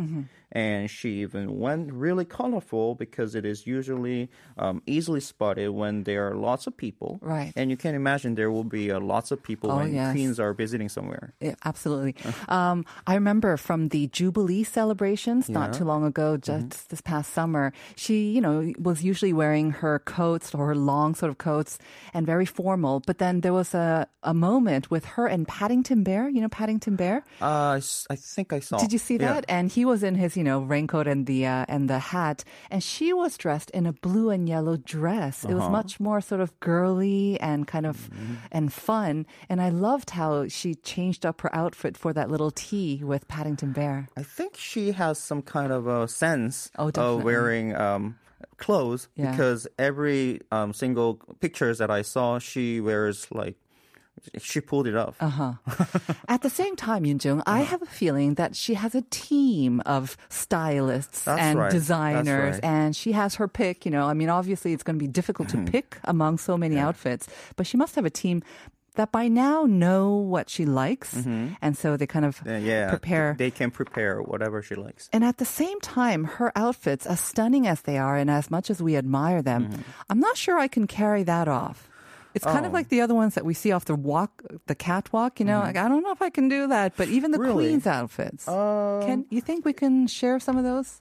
And 0.55 0.87
she 0.87 1.21
even 1.25 1.57
went 1.57 1.91
really 1.91 2.25
colorful 2.25 2.93
because 2.93 3.33
it 3.33 3.43
is 3.43 3.65
usually 3.65 4.29
um, 4.55 4.83
easily 4.85 5.19
spotted 5.19 5.69
when 5.71 6.03
there 6.03 6.27
are 6.29 6.35
lots 6.35 6.67
of 6.67 6.77
people. 6.77 7.17
Right. 7.23 7.51
And 7.55 7.71
you 7.71 7.77
can 7.77 7.95
imagine 7.95 8.35
there 8.35 8.51
will 8.51 8.63
be 8.63 8.91
uh, 8.91 8.99
lots 8.99 9.31
of 9.31 9.41
people 9.41 9.71
Oh, 9.71 9.77
when 9.77 9.95
yes. 9.95 10.11
queens 10.11 10.39
are 10.39 10.53
visiting 10.53 10.89
somewhere. 10.89 11.33
Yeah, 11.41 11.55
absolutely. 11.65 12.15
Um, 12.49 12.85
I 13.07 13.15
remember 13.15 13.57
from 13.57 13.89
the 13.89 14.07
Jubilee 14.13 14.63
celebrations 14.63 15.49
not 15.49 15.53
Yeah. 15.59 15.65
Mm-hmm. 15.69 15.77
too 15.79 15.85
long 15.85 16.03
ago, 16.05 16.37
just 16.37 16.89
this 16.91 17.01
past 17.01 17.33
summer, 17.33 17.73
she, 17.95 18.29
you 18.29 18.41
know, 18.41 18.71
was 18.77 19.01
usually 19.03 19.33
wearing 19.33 19.71
her 19.81 19.97
coats 20.05 20.53
or 20.53 20.67
her 20.67 20.75
long 21.13 21.19
sort 21.19 21.29
of 21.29 21.37
coats 21.37 21.77
and 22.13 22.25
very 22.25 22.45
formal. 22.45 22.99
But 23.05 23.17
then 23.17 23.41
there 23.41 23.53
was 23.53 23.73
a, 23.73 24.07
a 24.23 24.33
moment 24.33 24.89
with 24.89 25.05
her 25.15 25.27
and 25.27 25.47
Paddington 25.47 26.03
Bear, 26.03 26.29
you 26.29 26.41
know, 26.41 26.49
Paddington 26.49 26.95
Bear. 26.95 27.23
Uh, 27.41 27.79
I 28.09 28.15
think 28.15 28.53
I 28.53 28.59
saw. 28.59 28.77
Did 28.77 28.91
you 28.93 28.99
see 28.99 29.17
Yeah. 29.17 29.33
that? 29.33 29.45
And 29.47 29.71
he 29.71 29.85
was 29.85 30.03
in 30.03 30.15
his, 30.15 30.35
you 30.37 30.43
know, 30.43 30.59
raincoat 30.61 31.07
and 31.07 31.25
the 31.27 31.45
uh, 31.45 31.65
and 31.69 31.89
the 31.89 31.99
hat, 32.13 32.43
and 32.71 32.81
she 32.83 33.13
was 33.13 33.37
dressed 33.37 33.69
in 33.71 33.85
a 33.85 33.93
blue 33.93 34.29
and 34.33 34.49
yellow 34.49 34.77
dress. 34.77 35.43
It 35.45 35.53
was 35.53 35.63
Uh-huh. 35.63 35.79
much 35.79 35.99
more 35.99 36.19
sort 36.21 36.41
of 36.41 36.49
girly 36.59 37.37
and 37.39 37.67
kind 37.67 37.85
of 37.85 37.97
Mm-hmm. 38.13 38.33
and 38.51 38.73
fun. 38.73 39.25
And 39.49 39.61
I 39.61 39.69
loved 39.69 40.09
how 40.11 40.47
she 40.49 40.75
changed 40.75 41.25
up 41.25 41.41
her 41.41 41.51
outfit 41.55 41.95
for 41.97 42.11
that 42.13 42.29
little 42.29 42.51
tea 42.51 43.01
with 43.03 43.27
Paddington 43.27 43.71
Bear. 43.73 44.07
I 44.17 44.23
think 44.23 44.57
she 44.57 44.91
has 44.93 45.17
some 45.19 45.41
kind 45.41 45.71
of 45.71 45.87
a 45.87 46.07
sense 46.07 46.69
Oh, 46.77 46.89
of 46.95 47.23
wearing 47.23 47.75
um, 47.75 48.15
clothes 48.57 49.07
Yeah. 49.15 49.31
because 49.31 49.67
every 49.77 50.41
um, 50.51 50.73
single 50.73 51.15
pictures 51.39 51.77
that 51.77 51.89
I 51.91 52.01
saw, 52.01 52.39
she 52.39 52.79
wears 52.81 53.27
like 53.31 53.55
she 54.39 54.61
pulled 54.61 54.87
it 54.87 54.95
off. 54.95 55.17
Uh-huh. 55.19 55.53
At 56.27 56.43
the 56.43 56.49
same 56.49 56.75
time, 56.75 57.03
Yunjung, 57.03 57.41
I 57.45 57.61
have 57.61 57.81
a 57.81 57.85
feeling 57.85 58.35
that 58.35 58.55
she 58.55 58.75
has 58.75 58.95
a 58.95 59.01
team 59.09 59.81
of 59.85 60.15
stylists 60.29 61.23
That's 61.25 61.41
and 61.41 61.59
right. 61.59 61.71
Designers, 61.71 62.53
right. 62.55 62.63
and 62.63 62.95
she 62.95 63.11
has 63.11 63.35
her 63.35 63.47
pick. 63.47 63.85
You 63.85 63.91
know, 63.91 64.05
I 64.07 64.13
mean, 64.13 64.29
obviously, 64.29 64.71
it's 64.71 64.83
going 64.83 64.97
to 64.97 65.03
be 65.03 65.07
difficult 65.11 65.49
to 65.49 65.57
pick 65.65 65.97
among 66.05 66.37
so 66.37 66.57
many 66.57 66.77
outfits, 66.77 67.27
but 67.55 67.67
she 67.67 67.75
must 67.75 67.95
have 67.95 68.05
a 68.05 68.09
team 68.09 68.43
that 68.93 69.11
by 69.11 69.27
now 69.27 69.65
know 69.65 70.15
what 70.15 70.49
she 70.49 70.65
likes, 70.65 71.13
and 71.61 71.77
so 71.77 71.97
they 71.97 72.07
kind 72.07 72.25
of 72.25 72.41
Uh, 72.45 72.53
yeah, 72.61 72.89
prepare. 72.89 73.35
They 73.37 73.51
can 73.51 73.71
prepare 73.71 74.21
whatever 74.21 74.61
she 74.61 74.75
likes. 74.75 75.09
And 75.13 75.23
at 75.23 75.37
the 75.37 75.45
same 75.45 75.79
time, 75.81 76.23
her 76.39 76.51
outfits, 76.55 77.05
as 77.05 77.19
stunning 77.19 77.67
as 77.67 77.81
they 77.81 77.97
are, 77.97 78.17
and 78.17 78.29
as 78.29 78.49
much 78.51 78.69
as 78.69 78.81
we 78.81 78.95
admire 78.97 79.41
them, 79.41 79.65
Mm-hmm. 79.69 79.81
I'm 80.09 80.19
not 80.19 80.37
sure 80.37 80.57
I 80.59 80.67
can 80.67 80.87
carry 80.87 81.23
that 81.23 81.47
off. 81.47 81.89
It's 82.33 82.45
kind 82.45 82.65
of 82.65 82.71
Oh. 82.71 82.73
like 82.73 82.89
the 82.89 83.01
other 83.01 83.13
ones 83.13 83.35
that 83.35 83.45
we 83.45 83.53
see 83.53 83.71
off 83.71 83.85
the 83.85 83.93
walk, 83.93 84.41
the 84.65 84.73
catwalk. 84.73 85.39
You 85.39 85.45
know, 85.45 85.59
like, 85.59 85.77
I 85.77 85.87
don't 85.87 86.01
know 86.01 86.11
if 86.11 86.21
I 86.21 86.31
can 86.31 86.49
do 86.49 86.67
that. 86.67 86.97
But 86.97 87.07
even 87.09 87.29
the 87.29 87.37
Mm-hmm. 87.37 87.45
Really? 87.47 87.65
queen's 87.69 87.85
outfits, 87.85 88.47
Um, 88.47 89.01
can 89.05 89.25
you 89.29 89.39
think 89.41 89.65
we 89.65 89.73
can 89.73 90.07
share 90.07 90.39
some 90.41 90.57
of 90.57 90.63
those 90.65 90.97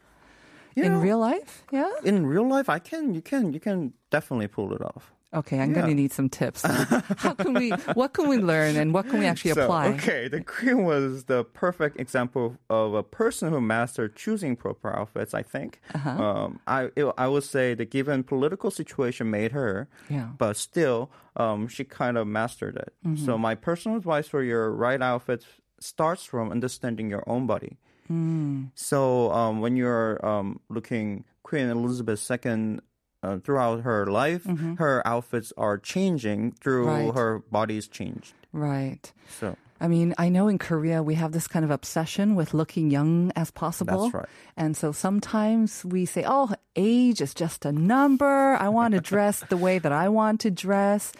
in 0.76 0.92
know, 0.92 1.00
real 1.00 1.18
life? 1.18 1.64
Yeah. 1.72 1.88
in 2.04 2.26
real 2.26 2.46
life, 2.46 2.68
I 2.68 2.78
can. 2.80 3.14
You 3.14 3.22
can. 3.22 3.52
You 3.54 3.60
can 3.60 3.92
definitely 4.10 4.48
pull 4.48 4.74
it 4.76 4.82
off. 4.84 5.12
Okay, 5.34 5.58
I'm 5.60 5.72
going 5.72 5.86
to 5.86 5.94
need 5.94 6.12
some 6.12 6.28
tips. 6.28 6.62
How 7.16 7.32
can 7.34 7.54
we? 7.54 7.70
What 7.94 8.12
can 8.12 8.28
we 8.28 8.36
learn, 8.36 8.76
and 8.76 8.92
what 8.92 9.08
can 9.08 9.18
we 9.18 9.24
actually 9.26 9.52
So, 9.52 9.62
apply? 9.64 9.88
okay, 9.94 10.28
the 10.28 10.42
queen 10.42 10.84
was 10.84 11.24
the 11.24 11.42
perfect 11.44 11.98
example 11.98 12.58
of 12.68 12.92
a 12.92 13.02
person 13.02 13.50
who 13.50 13.60
mastered 13.60 14.14
choosing 14.14 14.56
proper 14.56 14.94
outfits. 14.94 15.32
I 15.32 15.42
think. 15.42 15.80
Uh-huh. 15.94 16.10
Um, 16.10 16.60
I 16.66 16.90
it- 16.96 17.14
I 17.16 17.28
would 17.28 17.44
say 17.44 17.72
the 17.74 17.86
given 17.86 18.22
political 18.24 18.70
situation 18.70 19.30
made 19.30 19.52
her, 19.52 19.88
Yeah. 20.10 20.28
but 20.36 20.56
still, 20.56 21.10
um, 21.36 21.66
she 21.66 21.84
kind 21.84 22.18
of 22.18 22.26
mastered 22.26 22.76
it. 22.76 22.92
Mm-hmm. 23.06 23.24
So 23.24 23.38
my 23.38 23.54
personal 23.54 23.96
advice 23.96 24.28
for 24.28 24.42
your 24.42 24.70
right 24.70 25.00
outfit 25.00 25.46
starts 25.80 26.24
from 26.24 26.50
understanding 26.50 27.08
your 27.10 27.24
own 27.26 27.46
body. 27.46 27.78
Mm. 28.10 28.70
So 28.74 29.30
um, 29.32 29.60
when 29.62 29.76
you're 29.76 30.24
um, 30.26 30.60
looking 30.68 31.24
Queen 31.42 31.68
Elizabeth 31.68 32.20
II 32.30 32.80
uh, 33.22 33.38
throughout 33.38 33.82
her 33.82 34.06
life, 34.06 34.44
her 34.78 35.02
outfits 35.06 35.52
are 35.56 35.78
changing 35.78 36.52
through 36.52 36.86
Mm-hmm. 36.86 37.06
Right. 37.06 37.14
her 37.14 37.38
body's 37.50 37.86
changed. 37.88 38.34
Right. 38.52 39.12
So 39.40 39.56
I 39.80 39.88
mean, 39.88 40.14
I 40.16 40.28
know 40.28 40.46
in 40.46 40.58
Korea 40.58 41.02
we 41.02 41.14
have 41.16 41.32
this 41.32 41.48
kind 41.48 41.64
of 41.64 41.70
obsession 41.72 42.36
with 42.36 42.54
looking 42.54 42.90
young 42.90 43.32
as 43.34 43.50
possible. 43.50 44.04
That's 44.04 44.14
right. 44.14 44.28
And 44.56 44.76
so 44.76 44.92
sometimes 44.92 45.84
we 45.84 46.06
say, 46.06 46.22
oh, 46.26 46.54
age 46.76 47.20
is 47.20 47.34
just 47.34 47.64
a 47.64 47.72
number. 47.72 48.54
I 48.60 48.68
want 48.68 48.94
to 48.94 49.00
dress 49.12 49.42
the 49.48 49.56
way 49.56 49.78
that 49.80 49.90
I 49.90 50.08
want 50.08 50.40
to 50.42 50.50
dress. 50.52 51.12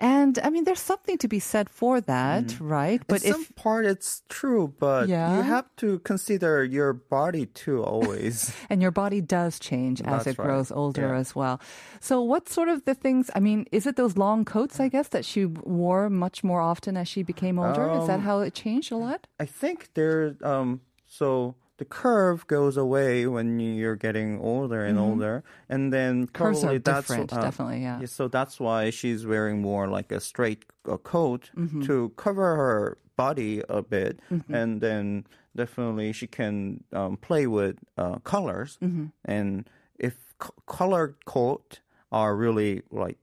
And 0.00 0.38
I 0.42 0.48
mean, 0.48 0.64
there's 0.64 0.80
something 0.80 1.18
to 1.18 1.28
be 1.28 1.38
said 1.40 1.68
for 1.68 2.00
that, 2.00 2.58
right? 2.58 3.02
but 3.06 3.22
in 3.22 3.32
some 3.34 3.42
if, 3.42 3.54
part 3.54 3.84
it's 3.84 4.22
true, 4.30 4.72
but 4.80 5.08
Yeah. 5.08 5.36
you 5.36 5.42
have 5.44 5.68
to 5.76 5.98
consider 6.00 6.64
your 6.64 6.94
body 6.94 7.44
too 7.46 7.84
always. 7.84 8.50
and 8.70 8.80
your 8.80 8.90
body 8.90 9.20
does 9.20 9.58
change 9.60 10.00
as 10.00 10.24
That's 10.24 10.26
it 10.28 10.38
right. 10.38 10.46
grows 10.46 10.72
older 10.72 11.12
Yeah. 11.12 11.20
as 11.20 11.36
well. 11.36 11.60
So 12.00 12.22
what 12.22 12.48
sort 12.48 12.68
of 12.70 12.84
the 12.86 12.94
things, 12.94 13.30
I 13.36 13.40
mean, 13.40 13.66
is 13.72 13.86
it 13.86 13.96
those 13.96 14.16
long 14.16 14.44
coats, 14.46 14.80
I 14.80 14.88
guess, 14.88 15.08
that 15.08 15.24
she 15.26 15.44
wore 15.44 16.08
much 16.08 16.42
more 16.42 16.62
often 16.62 16.96
as 16.96 17.06
she 17.06 17.22
became 17.22 17.58
older? 17.58 17.86
is 17.92 18.06
that 18.06 18.20
Um, 18.20 18.24
how 18.24 18.40
it 18.40 18.54
changed 18.54 18.90
a 18.92 18.96
lot? 18.96 19.26
I 19.38 19.44
think 19.44 19.92
there 19.94 20.34
um 20.42 20.80
so 21.06 21.56
the 21.80 21.88
curve 21.88 22.44
goes 22.46 22.76
away 22.76 23.26
when 23.26 23.56
you're 23.58 23.96
getting 23.96 24.38
older 24.52 24.84
and 24.84 24.98
older, 25.08 25.34
and 25.72 25.88
then 25.96 26.12
Mm-hmm. 26.28 26.36
Curves 26.36 26.62
are 26.64 26.78
that's 26.78 27.08
different, 27.08 27.32
uh, 27.32 27.40
definitely, 27.48 27.80
yeah. 27.88 28.04
So 28.04 28.28
that's 28.28 28.60
why 28.60 28.90
she's 28.92 29.24
wearing 29.24 29.58
more 29.64 29.88
like 29.88 30.12
a 30.12 30.20
straight 30.20 30.62
uh, 30.84 30.98
coat 31.00 31.42
Mm-hmm. 31.56 31.82
to 31.88 32.12
cover 32.20 32.48
her 32.62 32.78
body 33.16 33.62
a 33.68 33.80
bit, 33.80 34.20
Mm-hmm. 34.30 34.52
and 34.54 34.70
then 34.84 35.24
definitely 35.56 36.12
she 36.12 36.26
can 36.28 36.84
um, 36.92 37.16
play 37.16 37.46
with 37.48 37.76
uh, 37.96 38.18
colors. 38.32 38.76
Mm-hmm. 38.84 39.06
And 39.24 39.64
if 39.98 40.14
c- 40.42 40.50
colored 40.68 41.14
coat 41.24 41.80
are 42.12 42.36
really 42.36 42.82
like 42.90 43.18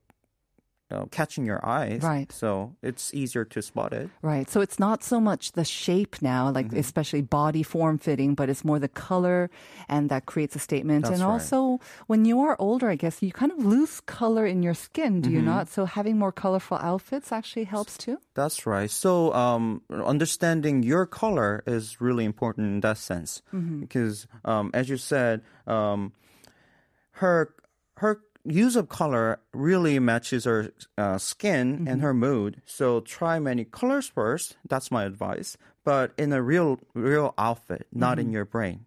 uh, 0.90 1.06
catching 1.12 1.46
your 1.46 1.60
eyes, 1.66 2.02
Right. 2.04 2.32
So 2.32 2.76
it's 2.82 3.14
easier 3.14 3.44
to 3.46 3.62
spot 3.62 3.92
it. 3.94 4.10
Right. 4.22 4.50
So 4.50 4.62
it's 4.62 4.80
not 4.80 5.04
so 5.04 5.20
much 5.20 5.52
the 5.52 5.66
shape 5.66 6.22
now, 6.22 6.50
like 6.52 6.68
Mm-hmm. 6.68 6.80
especially 6.80 7.22
body 7.22 7.64
form 7.64 7.98
fitting, 7.98 8.36
but 8.36 8.48
it's 8.50 8.64
more 8.64 8.80
the 8.80 8.88
color 8.88 9.50
and 9.90 10.10
that 10.10 10.26
creates 10.26 10.56
a 10.56 10.60
statement. 10.60 11.04
That's 11.06 11.20
and 11.20 11.28
right. 11.28 11.34
also 11.34 11.80
when 12.08 12.24
you 12.24 12.40
are 12.40 12.56
older, 12.60 12.88
I 12.90 12.96
guess 12.96 13.22
you 13.22 13.32
kind 13.32 13.52
of 13.52 13.60
lose 13.60 14.00
color 14.02 14.46
in 14.46 14.64
your 14.64 14.74
skin, 14.74 15.20
do 15.22 15.30
you 15.30 15.40
Mm-hmm. 15.40 15.46
not? 15.46 15.68
So 15.70 15.84
having 15.86 16.18
more 16.18 16.32
colorful 16.32 16.78
outfits 16.78 17.32
actually 17.32 17.66
helps 17.66 17.98
too. 17.98 18.18
That's 18.34 18.66
right. 18.66 18.90
So, 18.90 19.34
um, 19.34 19.82
understanding 19.92 20.84
your 20.84 21.06
color 21.06 21.64
is 21.68 22.00
really 22.00 22.24
important 22.24 22.68
in 22.68 22.80
that 22.82 22.98
sense 22.98 23.42
because, 23.52 24.28
um, 24.46 24.72
as 24.74 24.88
you 24.88 24.98
said, 24.98 25.42
um, 25.68 26.14
her 27.20 27.54
her 27.98 28.22
use 28.48 28.76
of 28.76 28.90
color 28.90 29.40
really 29.54 30.00
matches 30.00 30.46
her 30.46 30.72
uh, 30.98 31.18
skin 31.18 31.86
and 31.88 32.02
her 32.02 32.14
mood. 32.14 32.62
So, 32.66 33.02
try 33.02 33.40
many 33.40 33.66
colors 33.66 34.08
first. 34.08 34.58
That's 34.68 34.90
my 34.90 35.04
advice. 35.04 35.58
But 35.84 36.14
in 36.18 36.34
a 36.34 36.42
real 36.42 36.80
real 36.94 37.34
outfit, 37.38 37.88
not 37.94 38.20
in 38.20 38.32
your 38.32 38.46
brain. 38.46 38.86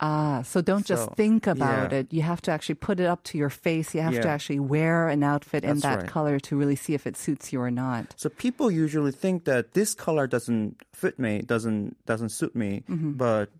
Ah, 0.00 0.42
so 0.42 0.60
don't 0.60 0.84
just 0.84 1.04
So, 1.04 1.14
think 1.14 1.46
about 1.46 1.92
yeah. 1.92 1.98
it. 1.98 2.12
You 2.12 2.22
have 2.22 2.42
to 2.42 2.50
actually 2.50 2.74
put 2.74 2.98
it 2.98 3.06
up 3.06 3.22
to 3.24 3.38
your 3.38 3.48
face. 3.48 3.94
You 3.94 4.02
have 4.02 4.20
to 4.20 4.28
actually 4.28 4.58
wear 4.58 5.08
an 5.08 5.22
outfit 5.22 5.64
in 5.64 5.78
that 5.80 5.98
right. 5.98 6.08
color 6.08 6.40
to 6.40 6.56
really 6.56 6.76
see 6.76 6.94
if 6.94 7.06
it 7.06 7.16
suits 7.16 7.52
you 7.52 7.60
or 7.60 7.70
not. 7.70 8.12
So 8.16 8.28
people 8.28 8.70
usually 8.70 9.12
think 9.12 9.44
that 9.44 9.72
this 9.74 9.94
color 9.94 10.26
doesn't 10.26 10.82
fit 10.92 11.18
me, 11.18 11.42
doesn't 11.42 11.96
doesn't 12.06 12.30
suit 12.30 12.56
me. 12.56 12.82
But 12.88 13.50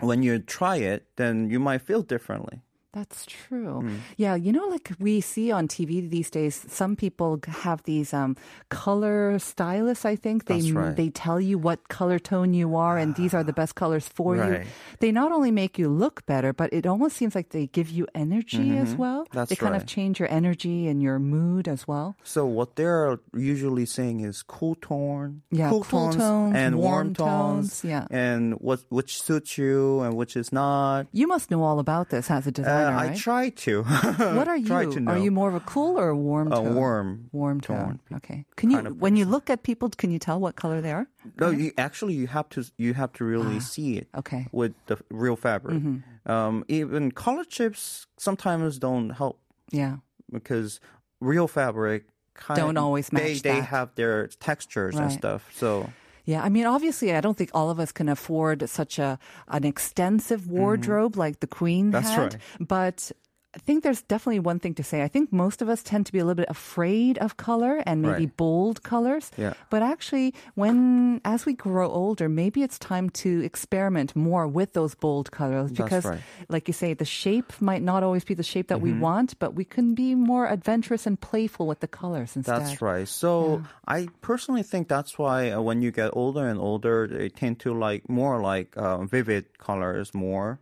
when 0.00 0.22
you 0.22 0.38
try 0.38 0.76
it, 0.76 1.06
then 1.16 1.50
you 1.50 1.58
might 1.58 1.82
feel 1.82 2.02
differently. 2.02 2.63
That's 2.94 3.26
true. 3.26 3.80
Hmm. 3.82 3.96
Yeah, 4.16 4.36
you 4.38 4.52
know, 4.54 4.66
like 4.70 4.92
we 5.00 5.20
see 5.20 5.50
on 5.50 5.66
TV 5.66 6.08
these 6.08 6.30
days, 6.30 6.64
some 6.68 6.94
people 6.94 7.40
have 7.66 7.82
these 7.82 8.14
um, 8.14 8.36
color 8.70 9.38
stylists. 9.38 10.04
I 10.04 10.14
think 10.14 10.46
they 10.46 10.60
That's 10.60 10.70
right. 10.70 10.94
they 10.96 11.10
tell 11.10 11.40
you 11.40 11.58
what 11.58 11.88
color 11.88 12.18
tone 12.20 12.54
you 12.54 12.76
are, 12.76 12.96
and 12.96 13.14
these 13.16 13.34
are 13.34 13.42
the 13.42 13.52
best 13.52 13.74
colors 13.74 14.06
for 14.06 14.36
you. 14.36 14.62
They 15.00 15.10
not 15.10 15.32
only 15.32 15.50
make 15.50 15.76
you 15.78 15.88
look 15.88 16.24
better, 16.26 16.52
but 16.52 16.72
it 16.72 16.86
almost 16.86 17.16
seems 17.16 17.34
like 17.34 17.50
they 17.50 17.66
give 17.66 17.90
you 17.90 18.06
energy 18.14 18.78
as 18.78 18.94
well. 18.94 19.24
Mm-hmm. 19.26 19.36
That's 19.38 19.50
they 19.50 19.56
kind 19.56 19.74
of 19.74 19.86
change 19.86 20.20
your 20.20 20.30
energy 20.30 20.86
and 20.86 21.02
your 21.02 21.18
mood 21.18 21.66
as 21.66 21.88
well. 21.88 22.14
So 22.22 22.46
what 22.46 22.76
they're 22.76 23.18
usually 23.34 23.86
saying 23.86 24.20
is 24.20 24.42
cool 24.46 24.76
tone, 24.76 25.42
Yeah, 25.50 25.68
cool, 25.70 25.82
cool 25.82 26.12
tones, 26.12 26.54
and 26.54 26.78
warm 26.78 26.94
warm 26.94 27.14
tones, 27.14 27.82
tones, 27.82 27.84
yeah. 27.84 28.06
and 28.10 28.54
what 28.62 28.80
which 28.88 29.20
suits 29.20 29.58
you 29.58 30.00
and 30.06 30.14
which 30.14 30.36
is 30.36 30.52
not. 30.52 31.06
You 31.12 31.26
must 31.26 31.50
know 31.50 31.62
all 31.64 31.78
about 31.78 32.10
this 32.10 32.30
as 32.30 32.46
a 32.46 32.52
Uh, 32.54 32.83
designer, 32.90 33.12
I 33.12 33.16
try 33.16 33.48
to. 33.50 33.82
what 34.36 34.48
are 34.48 34.56
you? 34.56 34.72
Are 35.08 35.18
you 35.18 35.30
more 35.30 35.48
of 35.48 35.54
a 35.54 35.60
cool 35.60 35.98
or 35.98 36.08
a 36.08 36.16
warm 36.16 36.52
a 36.52 36.56
tone? 36.56 36.74
warm? 36.74 37.28
Warm 37.32 37.60
tone. 37.60 37.76
tone, 37.78 38.00
Okay. 38.16 38.44
Can 38.56 38.70
you, 38.70 38.78
when 38.78 39.16
you 39.16 39.24
look 39.24 39.50
at 39.50 39.62
people, 39.62 39.88
can 39.90 40.10
you 40.10 40.18
tell 40.18 40.38
what 40.40 40.56
color 40.56 40.80
they 40.80 40.92
are? 40.92 41.06
No, 41.40 41.50
you 41.50 41.72
actually 41.78 42.14
you 42.14 42.26
have 42.28 42.48
to 42.50 42.64
you 42.76 42.94
have 42.94 43.12
to 43.14 43.24
really 43.24 43.60
see 43.60 43.96
it. 43.98 44.08
Ah, 44.14 44.18
okay. 44.18 44.36
Mm-hmm. 44.46 44.56
With 44.56 44.74
the 44.86 44.98
real 45.10 45.36
fabric, 45.36 45.82
um, 46.26 46.64
even 46.68 47.10
color 47.12 47.44
chips 47.44 48.06
sometimes 48.16 48.78
don't 48.78 49.10
help 49.10 49.38
Yeah. 49.70 49.96
because 50.30 50.80
real 51.20 51.48
fabric 51.48 52.04
kind 52.34 52.58
Don't 52.58 52.76
always 52.76 53.12
match 53.12 53.42
They 53.42 53.60
that. 53.60 53.66
have 53.66 53.94
their 53.94 54.26
textures 54.26 54.96
and 54.96 55.10
stuff. 55.12 55.50
So 55.54 55.90
Yeah, 56.24 56.42
I 56.42 56.48
mean, 56.48 56.64
obviously, 56.64 57.14
I 57.14 57.20
don't 57.20 57.36
think 57.36 57.50
all 57.52 57.70
of 57.70 57.78
us 57.78 57.92
can 57.92 58.08
afford 58.08 58.68
such 58.68 58.98
a 58.98 59.18
an 59.48 59.64
extensive 59.64 60.48
wardrobe 60.48 61.16
like 61.16 61.40
the 61.40 61.46
Queen 61.46 61.86
Mm-hmm. 61.86 61.90
That's 61.92 62.10
had. 62.10 62.34
right. 62.34 62.36
But 62.60 63.12
I 63.54 63.58
think 63.58 63.84
there's 63.84 64.02
definitely 64.02 64.40
one 64.40 64.58
thing 64.58 64.74
to 64.74 64.82
say. 64.82 65.02
I 65.02 65.08
think 65.08 65.32
most 65.32 65.62
of 65.62 65.68
us 65.68 65.82
tend 65.82 66.06
to 66.06 66.12
be 66.12 66.18
a 66.18 66.24
little 66.24 66.34
bit 66.34 66.50
afraid 66.50 67.18
of 67.18 67.36
color 67.36 67.82
and 67.86 68.02
maybe 68.02 68.26
Right. 68.26 68.36
bold 68.36 68.82
colors. 68.82 69.30
Yeah. 69.38 69.54
But 69.70 69.82
actually, 69.82 70.34
when 70.54 71.20
as 71.24 71.46
we 71.46 71.54
grow 71.54 71.88
older, 71.88 72.28
maybe 72.28 72.62
it's 72.62 72.78
time 72.78 73.10
to 73.22 73.42
experiment 73.44 74.16
more 74.16 74.46
with 74.48 74.72
those 74.72 74.94
bold 74.94 75.30
colors 75.30 75.70
because, 75.70 76.04
right. 76.04 76.18
Mm-hmm. 76.18 76.52
like 76.52 76.66
you 76.68 76.74
say, 76.74 76.94
the 76.94 77.04
shape 77.04 77.52
might 77.60 77.82
not 77.82 78.02
always 78.02 78.24
be 78.24 78.34
the 78.34 78.42
shape 78.42 78.68
that 78.68 78.80
we 78.80 78.92
want, 78.92 79.38
but 79.38 79.54
we 79.54 79.64
can 79.64 79.94
be 79.94 80.14
more 80.14 80.46
adventurous 80.50 81.06
and 81.06 81.20
playful 81.20 81.66
with 81.66 81.80
the 81.80 81.88
colors 81.88 82.34
instead. 82.36 82.60
That's 82.60 82.82
right. 82.82 83.06
So 83.06 83.62
I 83.86 84.08
personally 84.20 84.62
think 84.62 84.88
that's 84.88 85.18
why 85.18 85.50
uh, 85.50 85.60
when 85.60 85.82
you 85.82 85.90
get 85.90 86.10
older 86.12 86.46
and 86.48 86.58
older, 86.58 87.06
they 87.06 87.28
tend 87.28 87.60
to 87.60 87.72
like 87.72 88.08
more 88.08 88.40
like 88.40 88.74
uh, 88.76 89.04
vivid 89.04 89.58
colors 89.58 90.12
more. 90.14 90.58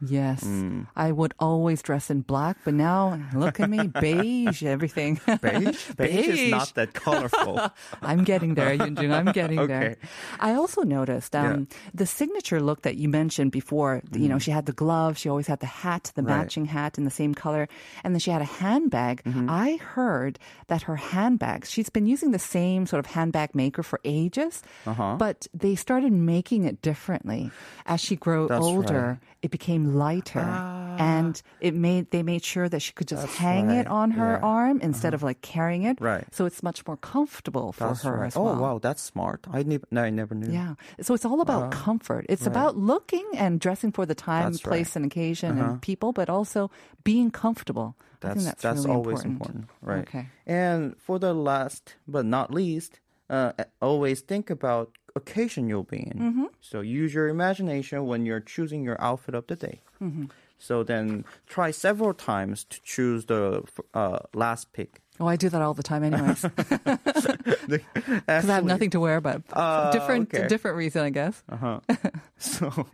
Yes. 0.00 0.44
Mm. 0.44 0.86
I 0.94 1.10
would 1.10 1.32
always 1.40 1.80
dress 1.80 2.10
in 2.10 2.20
black, 2.20 2.58
but 2.64 2.74
now 2.74 3.18
look 3.34 3.58
at 3.60 3.70
me, 3.70 3.86
beige, 4.00 4.62
everything. 4.62 5.18
Beige? 5.40 5.80
Beige 5.96 6.28
is 6.28 6.50
not 6.50 6.72
that 6.74 6.92
colorful. 6.92 7.58
I'm 8.02 8.22
getting 8.24 8.54
there, 8.54 8.76
Yunjung. 8.76 9.10
I'm 9.12 9.32
getting 9.32 9.66
there. 9.66 9.96
I 10.38 10.52
also 10.52 10.82
noticed 10.82 11.34
um, 11.34 11.66
the 11.94 12.04
signature 12.06 12.60
look 12.60 12.82
that 12.82 12.96
you 12.96 13.08
mentioned 13.08 13.52
before. 13.52 14.02
You 14.12 14.28
know, 14.28 14.38
she 14.38 14.50
had 14.50 14.66
the 14.66 14.72
glove. 14.76 15.16
She 15.16 15.28
always 15.30 15.46
had 15.46 15.60
the 15.60 15.66
hat, 15.66 16.12
the. 16.14 16.22
Right. 16.26 16.36
matching 16.42 16.66
hat 16.66 16.98
in 16.98 17.04
the 17.04 17.10
same 17.10 17.34
color. 17.34 17.68
And 18.04 18.12
then 18.12 18.18
she 18.20 18.30
had 18.30 18.42
a 18.42 18.50
handbag. 18.60 19.22
Mm-hmm. 19.24 19.48
I 19.48 19.76
heard 19.78 20.38
that 20.66 20.82
her 20.82 20.96
handbags, 20.96 21.70
she's 21.70 21.88
been 21.88 22.04
using 22.06 22.32
the 22.32 22.38
same 22.38 22.84
sort 22.86 22.98
of 22.98 23.06
handbag 23.06 23.54
maker 23.54 23.82
for 23.82 24.00
ages, 24.04 24.62
Uh-huh. 24.86 25.14
but 25.18 25.46
they 25.54 25.76
started 25.76 26.12
making 26.12 26.64
it 26.64 26.82
differently. 26.82 27.50
As 27.86 28.00
she 28.00 28.16
grew 28.16 28.48
That's 28.48 28.60
older, 28.64 29.20
it 29.40 29.50
became 29.52 29.85
lighter. 29.94 30.72
And 30.98 31.40
it 31.60 31.74
made 31.74 32.10
they 32.10 32.22
made 32.22 32.42
sure 32.42 32.68
that 32.70 32.80
she 32.80 32.92
could 32.92 33.06
just 33.06 33.22
That's 33.22 33.36
hang 33.36 33.68
it 33.70 33.86
on 33.86 34.12
her 34.12 34.32
Yeah. 34.32 34.36
Uh-huh. 34.38 34.46
arm 34.46 34.80
instead 34.80 35.12
of 35.12 35.22
like 35.22 35.42
carrying 35.42 35.82
it. 35.82 36.00
Right. 36.00 36.24
So 36.32 36.46
it's 36.46 36.62
much 36.62 36.86
more 36.86 36.96
comfortable 36.96 37.72
for 37.72 37.88
That's 37.88 38.02
her 38.02 38.16
right. 38.16 38.26
as 38.28 38.36
well. 38.36 38.48
Oh 38.48 38.60
wow, 38.60 38.78
that's 38.78 39.02
smart. 39.02 39.44
I, 39.52 39.62
ne- 39.62 39.84
no, 39.90 40.02
I 40.02 40.10
never 40.10 40.34
knew. 40.34 40.50
Yeah. 40.50 40.74
So 41.02 41.12
it's 41.12 41.24
all 41.26 41.40
about 41.42 41.70
comfort. 41.70 42.24
It's 42.30 42.42
Right. 42.42 42.52
about 42.56 42.78
looking 42.78 43.26
and 43.36 43.60
dressing 43.60 43.92
for 43.92 44.06
the 44.06 44.14
time, 44.14 44.52
That's 44.52 44.62
place, 44.62 44.90
right. 44.90 44.96
and 44.96 45.04
occasion 45.04 45.58
Uh-huh. 45.60 45.70
and 45.72 45.82
people, 45.82 46.12
but 46.12 46.30
also 46.30 46.70
being 47.04 47.30
comfortable. 47.30 47.94
I 48.24 48.32
think 48.32 48.44
that's, 48.44 48.62
that's 48.62 48.84
really 48.86 48.96
always 48.96 49.22
important. 49.24 49.68
important. 49.68 49.70
right? 49.82 50.08
Okay. 50.08 50.26
And 50.46 50.96
for 50.98 51.18
the 51.18 51.34
last 51.34 51.96
but 52.08 52.24
not 52.24 52.50
least, 52.54 53.00
uh, 53.28 53.52
always 53.82 54.22
think 54.22 54.48
about 54.50 54.90
occasion 55.16 55.68
you'll 55.68 55.82
be 55.96 55.98
in. 56.10 56.18
Mm-hmm. 56.18 56.44
So 56.60 56.80
use 56.80 57.12
your 57.14 57.28
imagination 57.28 58.06
when 58.06 58.24
you're 58.26 58.40
choosing 58.54 58.84
your 58.84 59.00
outfit 59.00 59.34
of 59.34 59.46
the 59.48 59.56
day. 59.56 59.80
Mm-hmm. 60.02 60.26
So 60.58 60.82
then 60.84 61.24
try 61.46 61.70
several 61.70 62.14
times 62.14 62.64
to 62.64 62.80
choose 62.82 63.26
the 63.26 63.62
uh, 63.94 64.20
last 64.34 64.72
pick. 64.72 65.00
Oh, 65.18 65.26
I 65.26 65.36
do 65.36 65.48
that 65.48 65.62
all 65.62 65.74
the 65.74 65.82
time, 65.82 66.02
anyways, 66.04 66.42
because 66.56 67.80
I 68.28 68.52
have 68.52 68.64
nothing 68.64 68.90
to 68.90 69.00
wear, 69.00 69.20
but 69.20 69.42
Ah, 69.52 69.90
different, 69.90 70.32
okay. 70.34 70.46
different 70.48 70.76
reason, 70.76 71.02
I 71.02 71.10
guess. 71.10 71.42
Uh-huh. 71.48 71.80
so, 72.38 72.86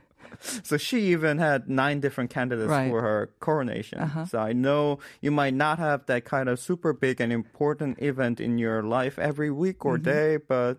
so 0.62 0.76
she 0.76 1.00
even 1.12 1.38
had 1.38 1.68
nine 1.68 2.00
different 2.00 2.30
candidates 2.30 2.68
Right. 2.70 2.88
for 2.90 3.00
her 3.02 3.30
coronation. 3.40 3.98
Uh-huh. 3.98 4.26
So 4.26 4.38
I 4.38 4.52
know 4.52 4.98
you 5.20 5.30
might 5.30 5.54
not 5.54 5.78
have 5.78 6.06
that 6.06 6.24
kind 6.24 6.48
of 6.48 6.58
super 6.60 6.92
big 6.92 7.20
and 7.20 7.32
important 7.32 8.00
event 8.02 8.40
in 8.40 8.58
your 8.58 8.82
life 8.82 9.18
every 9.18 9.50
week 9.50 9.84
or 9.84 9.98
Mm-hmm. 9.98 10.04
day, 10.10 10.36
but 10.36 10.78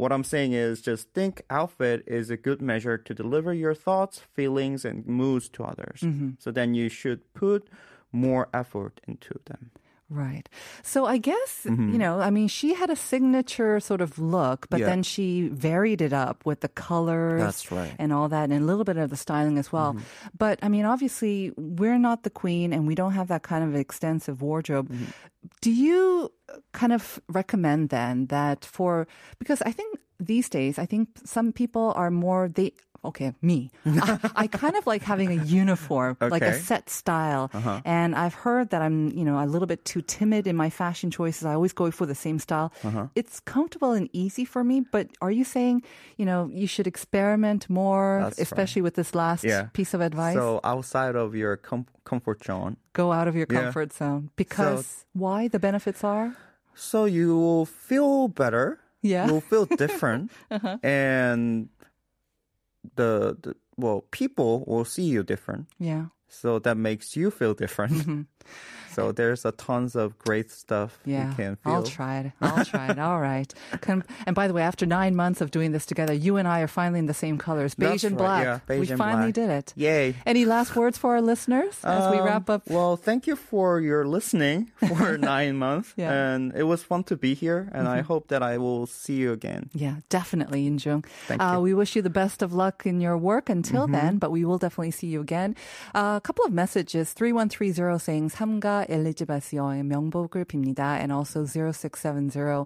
what 0.00 0.12
I'm 0.12 0.24
saying 0.24 0.54
is 0.54 0.80
just 0.80 1.12
think 1.12 1.42
outfit 1.50 2.02
is 2.06 2.30
a 2.30 2.36
good 2.36 2.62
measure 2.62 2.96
to 2.96 3.14
deliver 3.14 3.52
your 3.52 3.74
thoughts, 3.74 4.18
feelings, 4.18 4.84
and 4.84 5.06
moods 5.06 5.48
to 5.50 5.64
others. 5.64 6.00
Mm-hmm. 6.00 6.30
So 6.38 6.50
then 6.50 6.74
you 6.74 6.88
should 6.88 7.32
put 7.34 7.68
more 8.10 8.48
effort 8.54 9.00
into 9.06 9.38
them. 9.44 9.70
Right. 10.10 10.48
So 10.82 11.06
I 11.06 11.18
guess, 11.18 11.62
Mm-hmm. 11.64 11.92
you 11.92 11.98
know, 11.98 12.18
I 12.18 12.30
mean, 12.30 12.48
she 12.48 12.74
had 12.74 12.90
a 12.90 12.96
signature 12.96 13.78
sort 13.78 14.00
of 14.00 14.18
look, 14.18 14.66
but 14.68 14.80
Yeah. 14.80 14.86
then 14.90 15.02
she 15.04 15.46
varied 15.54 16.02
it 16.02 16.12
up 16.12 16.44
with 16.44 16.60
the 16.60 16.68
colors 16.68 17.40
That's 17.40 17.70
right. 17.70 17.90
Mm-hmm. 17.94 18.02
and 18.02 18.12
all 18.12 18.28
that 18.28 18.50
and 18.50 18.58
a 18.62 18.66
little 18.66 18.82
bit 18.84 18.96
of 18.98 19.10
the 19.10 19.16
styling 19.16 19.56
as 19.56 19.70
well. 19.70 19.94
But 20.36 20.58
I 20.62 20.68
mean, 20.68 20.84
obviously, 20.84 21.52
we're 21.56 21.98
not 21.98 22.24
the 22.24 22.30
queen 22.42 22.72
and 22.74 22.88
we 22.90 22.96
don't 22.98 23.12
have 23.14 23.28
that 23.28 23.42
kind 23.46 23.62
of 23.62 23.76
extensive 23.78 24.42
wardrobe. 24.42 24.90
Mm-hmm. 24.90 25.14
Do 25.62 25.70
you 25.70 26.32
kind 26.72 26.92
of 26.92 27.20
recommend 27.28 27.90
then 27.90 28.26
that 28.26 28.64
for, 28.64 29.06
because 29.38 29.62
I 29.62 29.70
think 29.72 29.96
these 30.18 30.50
days, 30.50 30.76
I 30.78 30.86
think 30.86 31.08
some 31.24 31.52
people 31.52 31.92
are 31.94 32.10
more, 32.10 32.48
they, 32.48 32.72
okay, 33.04 33.32
me. 33.40 33.70
I, 33.86 34.18
I 34.36 34.46
kind 34.46 34.76
of 34.76 34.86
like 34.86 35.02
having 35.02 35.30
a 35.38 35.42
uniform, 35.44 36.16
like 36.20 36.42
a 36.42 36.54
set 36.54 36.90
style. 36.90 37.50
Uh-huh. 37.54 37.80
And 37.84 38.14
I've 38.14 38.34
heard 38.34 38.70
that 38.70 38.82
I'm, 38.82 39.08
you 39.12 39.24
know, 39.24 39.42
a 39.42 39.46
little 39.46 39.66
bit 39.66 39.84
too 39.84 40.02
timid 40.02 40.46
in 40.46 40.56
my 40.56 40.68
fashion 40.70 41.10
choices. 41.10 41.44
I 41.46 41.54
always 41.54 41.72
go 41.72 41.90
for 41.90 42.06
the 42.06 42.14
same 42.14 42.38
style. 42.38 42.72
Uh-huh. 42.84 43.06
It's 43.14 43.40
comfortable 43.40 43.92
and 43.92 44.08
easy 44.12 44.44
for 44.44 44.62
me, 44.64 44.80
but 44.92 45.08
are 45.20 45.30
you 45.30 45.44
saying, 45.44 45.82
you 46.16 46.26
know, 46.26 46.50
you 46.52 46.66
should 46.66 46.86
experiment 46.86 47.68
more, 47.70 48.20
That's 48.22 48.38
right. 48.38 48.42
especially 48.42 48.82
with 48.82 48.94
this 48.94 49.14
last 49.14 49.44
Yeah. 49.44 49.68
piece 49.72 49.94
of 49.94 50.00
advice? 50.00 50.34
So 50.36 50.60
outside 50.64 51.16
of 51.16 51.34
your 51.34 51.56
com- 51.56 51.86
comfort 52.04 52.44
zone, 52.44 52.76
go 52.92 53.12
out 53.12 53.28
of 53.28 53.34
your 53.36 53.46
Yeah. 53.50 53.62
comfort 53.62 53.92
zone 53.92 54.30
because 54.36 55.04
why 55.12 55.48
the 55.48 55.58
benefits 55.58 56.04
are? 56.04 56.36
So 56.74 57.04
you 57.06 57.36
will 57.36 57.66
feel 57.66 58.28
better. 58.28 58.78
Yeah. 59.02 59.26
You'll 59.26 59.40
feel 59.40 59.64
different. 59.76 60.30
Uh-huh. 60.50 60.76
And 60.82 61.68
the, 62.96 63.36
the 63.42 63.56
well, 63.76 64.04
people 64.10 64.64
will 64.66 64.84
see 64.84 65.04
you 65.04 65.22
different. 65.22 65.66
Yeah. 65.78 66.06
So 66.28 66.58
that 66.60 66.76
makes 66.76 67.16
you 67.16 67.30
feel 67.30 67.54
different. 67.54 67.92
Mm-hmm. 67.92 68.20
So 68.92 69.12
there's 69.12 69.44
a 69.44 69.52
tons 69.52 69.94
of 69.94 70.18
great 70.18 70.50
stuff 70.50 70.98
Yeah, 71.04 71.28
you 71.30 71.34
can 71.36 71.56
feel. 71.62 71.72
I'll 71.72 71.82
try 71.84 72.18
it. 72.18 72.32
I'll 72.40 72.64
try 72.64 72.88
it. 72.90 72.98
All 72.98 73.20
right. 73.20 73.46
And 74.26 74.34
by 74.34 74.48
the 74.48 74.52
way, 74.52 74.62
after 74.62 74.84
nine 74.84 75.14
months 75.14 75.40
of 75.40 75.52
doing 75.52 75.70
this 75.70 75.86
together, 75.86 76.12
you 76.12 76.36
and 76.38 76.48
I 76.48 76.60
are 76.62 76.66
finally 76.66 76.98
in 76.98 77.06
the 77.06 77.14
same 77.14 77.38
colors, 77.38 77.76
beige 77.76 77.88
That's 78.02 78.04
and 78.04 78.20
right, 78.20 78.26
black. 78.26 78.44
yeah, 78.44 78.58
beige 78.66 78.80
we 78.88 78.92
and 78.92 78.98
finally 78.98 79.30
black. 79.32 79.46
did 79.46 79.50
it. 79.50 79.72
Yay. 79.76 80.16
Any 80.26 80.44
last 80.44 80.74
words 80.74 80.98
for 80.98 81.14
our 81.14 81.22
listeners 81.22 81.78
as 81.84 82.10
we 82.10 82.18
Um, 82.18 82.26
wrap 82.26 82.50
up? 82.50 82.68
Well, 82.68 82.96
thank 82.96 83.28
you 83.28 83.36
for 83.36 83.80
your 83.80 84.04
listening 84.06 84.72
for 84.88 85.16
nine 85.32 85.56
months. 85.56 85.94
Yeah. 85.96 86.10
Mm-hmm. 86.10 86.34
And 86.34 86.52
it 86.56 86.64
was 86.64 86.82
fun 86.82 87.04
to 87.04 87.16
be 87.16 87.34
here. 87.34 87.70
And 87.72 87.86
I 87.86 88.00
hope 88.02 88.26
that 88.28 88.42
I 88.42 88.58
will 88.58 88.86
see 88.88 89.14
you 89.22 89.30
again. 89.32 89.70
Yeah, 89.72 89.96
definitely, 90.08 90.68
Yunjung. 90.68 91.06
Thank 91.28 91.40
uh, 91.40 91.44
you. 91.44 91.50
Mm-hmm. 91.52 91.62
We 91.62 91.74
wish 91.74 91.94
you 91.94 92.02
the 92.02 92.10
best 92.10 92.42
of 92.42 92.52
luck 92.52 92.84
in 92.86 93.00
your 93.00 93.16
work 93.16 93.48
until 93.48 93.86
then, 93.86 94.18
but 94.18 94.32
we 94.32 94.44
will 94.44 94.58
definitely 94.58 94.90
see 94.90 95.06
you 95.06 95.20
again. 95.20 95.54
Uh, 95.94 96.18
a 96.18 96.20
couple 96.20 96.44
of 96.44 96.52
messages. 96.52 97.12
3130 97.12 97.98
saying 98.02 98.29
삼가 98.29 98.85
엘리자베스여의 98.87 99.83
명복을 99.83 100.45
빕니다. 100.45 100.99
And 100.99 101.11
also 101.11 101.43
0670 101.43 102.65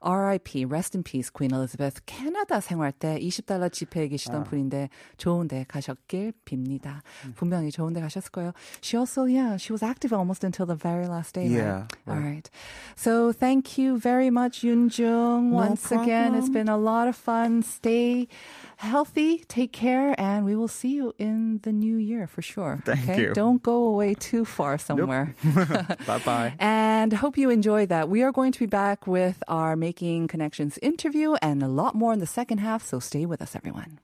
RIP, 0.00 0.64
rest 0.66 0.96
in 0.96 1.02
peace, 1.02 1.30
Queen 1.30 1.52
Elizabeth. 1.52 2.00
캐나다 2.06 2.60
생활 2.60 2.92
때 2.92 3.18
20달러 3.18 3.72
지폐에 3.72 4.08
계시던 4.08 4.42
아. 4.42 4.44
분인데 4.44 4.88
좋은 5.16 5.48
데 5.48 5.64
가셨길 5.66 6.32
빕니다. 6.44 7.00
음. 7.24 7.32
분명히 7.34 7.70
좋은 7.70 7.92
데 7.92 8.00
가셨을 8.00 8.30
거예요. 8.30 8.52
She 8.82 8.96
also, 8.96 9.24
yeah, 9.24 9.56
she 9.56 9.72
was 9.72 9.82
active 9.82 10.12
almost 10.14 10.44
until 10.44 10.66
the 10.66 10.76
very 10.76 11.06
last 11.08 11.34
day. 11.34 11.48
Yeah, 11.48 11.88
Right? 12.04 12.08
All 12.08 12.20
right. 12.20 12.50
So 12.94 13.32
thank 13.32 13.78
you 13.78 13.98
very 13.98 14.30
much, 14.30 14.62
Yoonjung. 14.62 15.50
Once 15.50 15.90
again, 15.90 16.34
it's 16.34 16.48
problem. 16.48 16.52
been 16.52 16.68
a 16.68 16.78
lot 16.78 17.08
of 17.08 17.16
fun. 17.16 17.62
Stay 17.62 18.28
healthy, 18.81 19.39
take 19.47 19.71
care, 19.71 20.19
and 20.19 20.45
we 20.45 20.55
will 20.55 20.67
see 20.67 20.89
you 20.89 21.13
in 21.17 21.59
the 21.63 21.71
new 21.71 21.97
year 21.97 22.27
for 22.27 22.41
sure. 22.41 22.81
Thank 22.85 23.09
okay? 23.09 23.21
you. 23.21 23.33
Don't 23.33 23.63
go 23.63 23.83
away 23.85 24.13
too 24.13 24.45
far 24.45 24.77
somewhere. 24.77 25.35
bye 26.07 26.21
bye. 26.25 26.53
and 26.59 27.13
hope 27.13 27.37
you 27.37 27.49
enjoy 27.49 27.85
that. 27.87 28.09
We 28.09 28.23
are 28.23 28.31
going 28.31 28.51
to 28.51 28.59
be 28.59 28.65
back 28.65 29.07
with 29.07 29.41
our 29.47 29.75
Making 29.75 30.27
Connections 30.27 30.77
interview 30.81 31.35
and 31.41 31.63
a 31.63 31.67
lot 31.67 31.95
more 31.95 32.13
in 32.13 32.19
the 32.19 32.27
second 32.27 32.59
half, 32.59 32.83
so 32.83 32.99
stay 32.99 33.25
with 33.25 33.41
us, 33.41 33.55
everyone. 33.55 33.99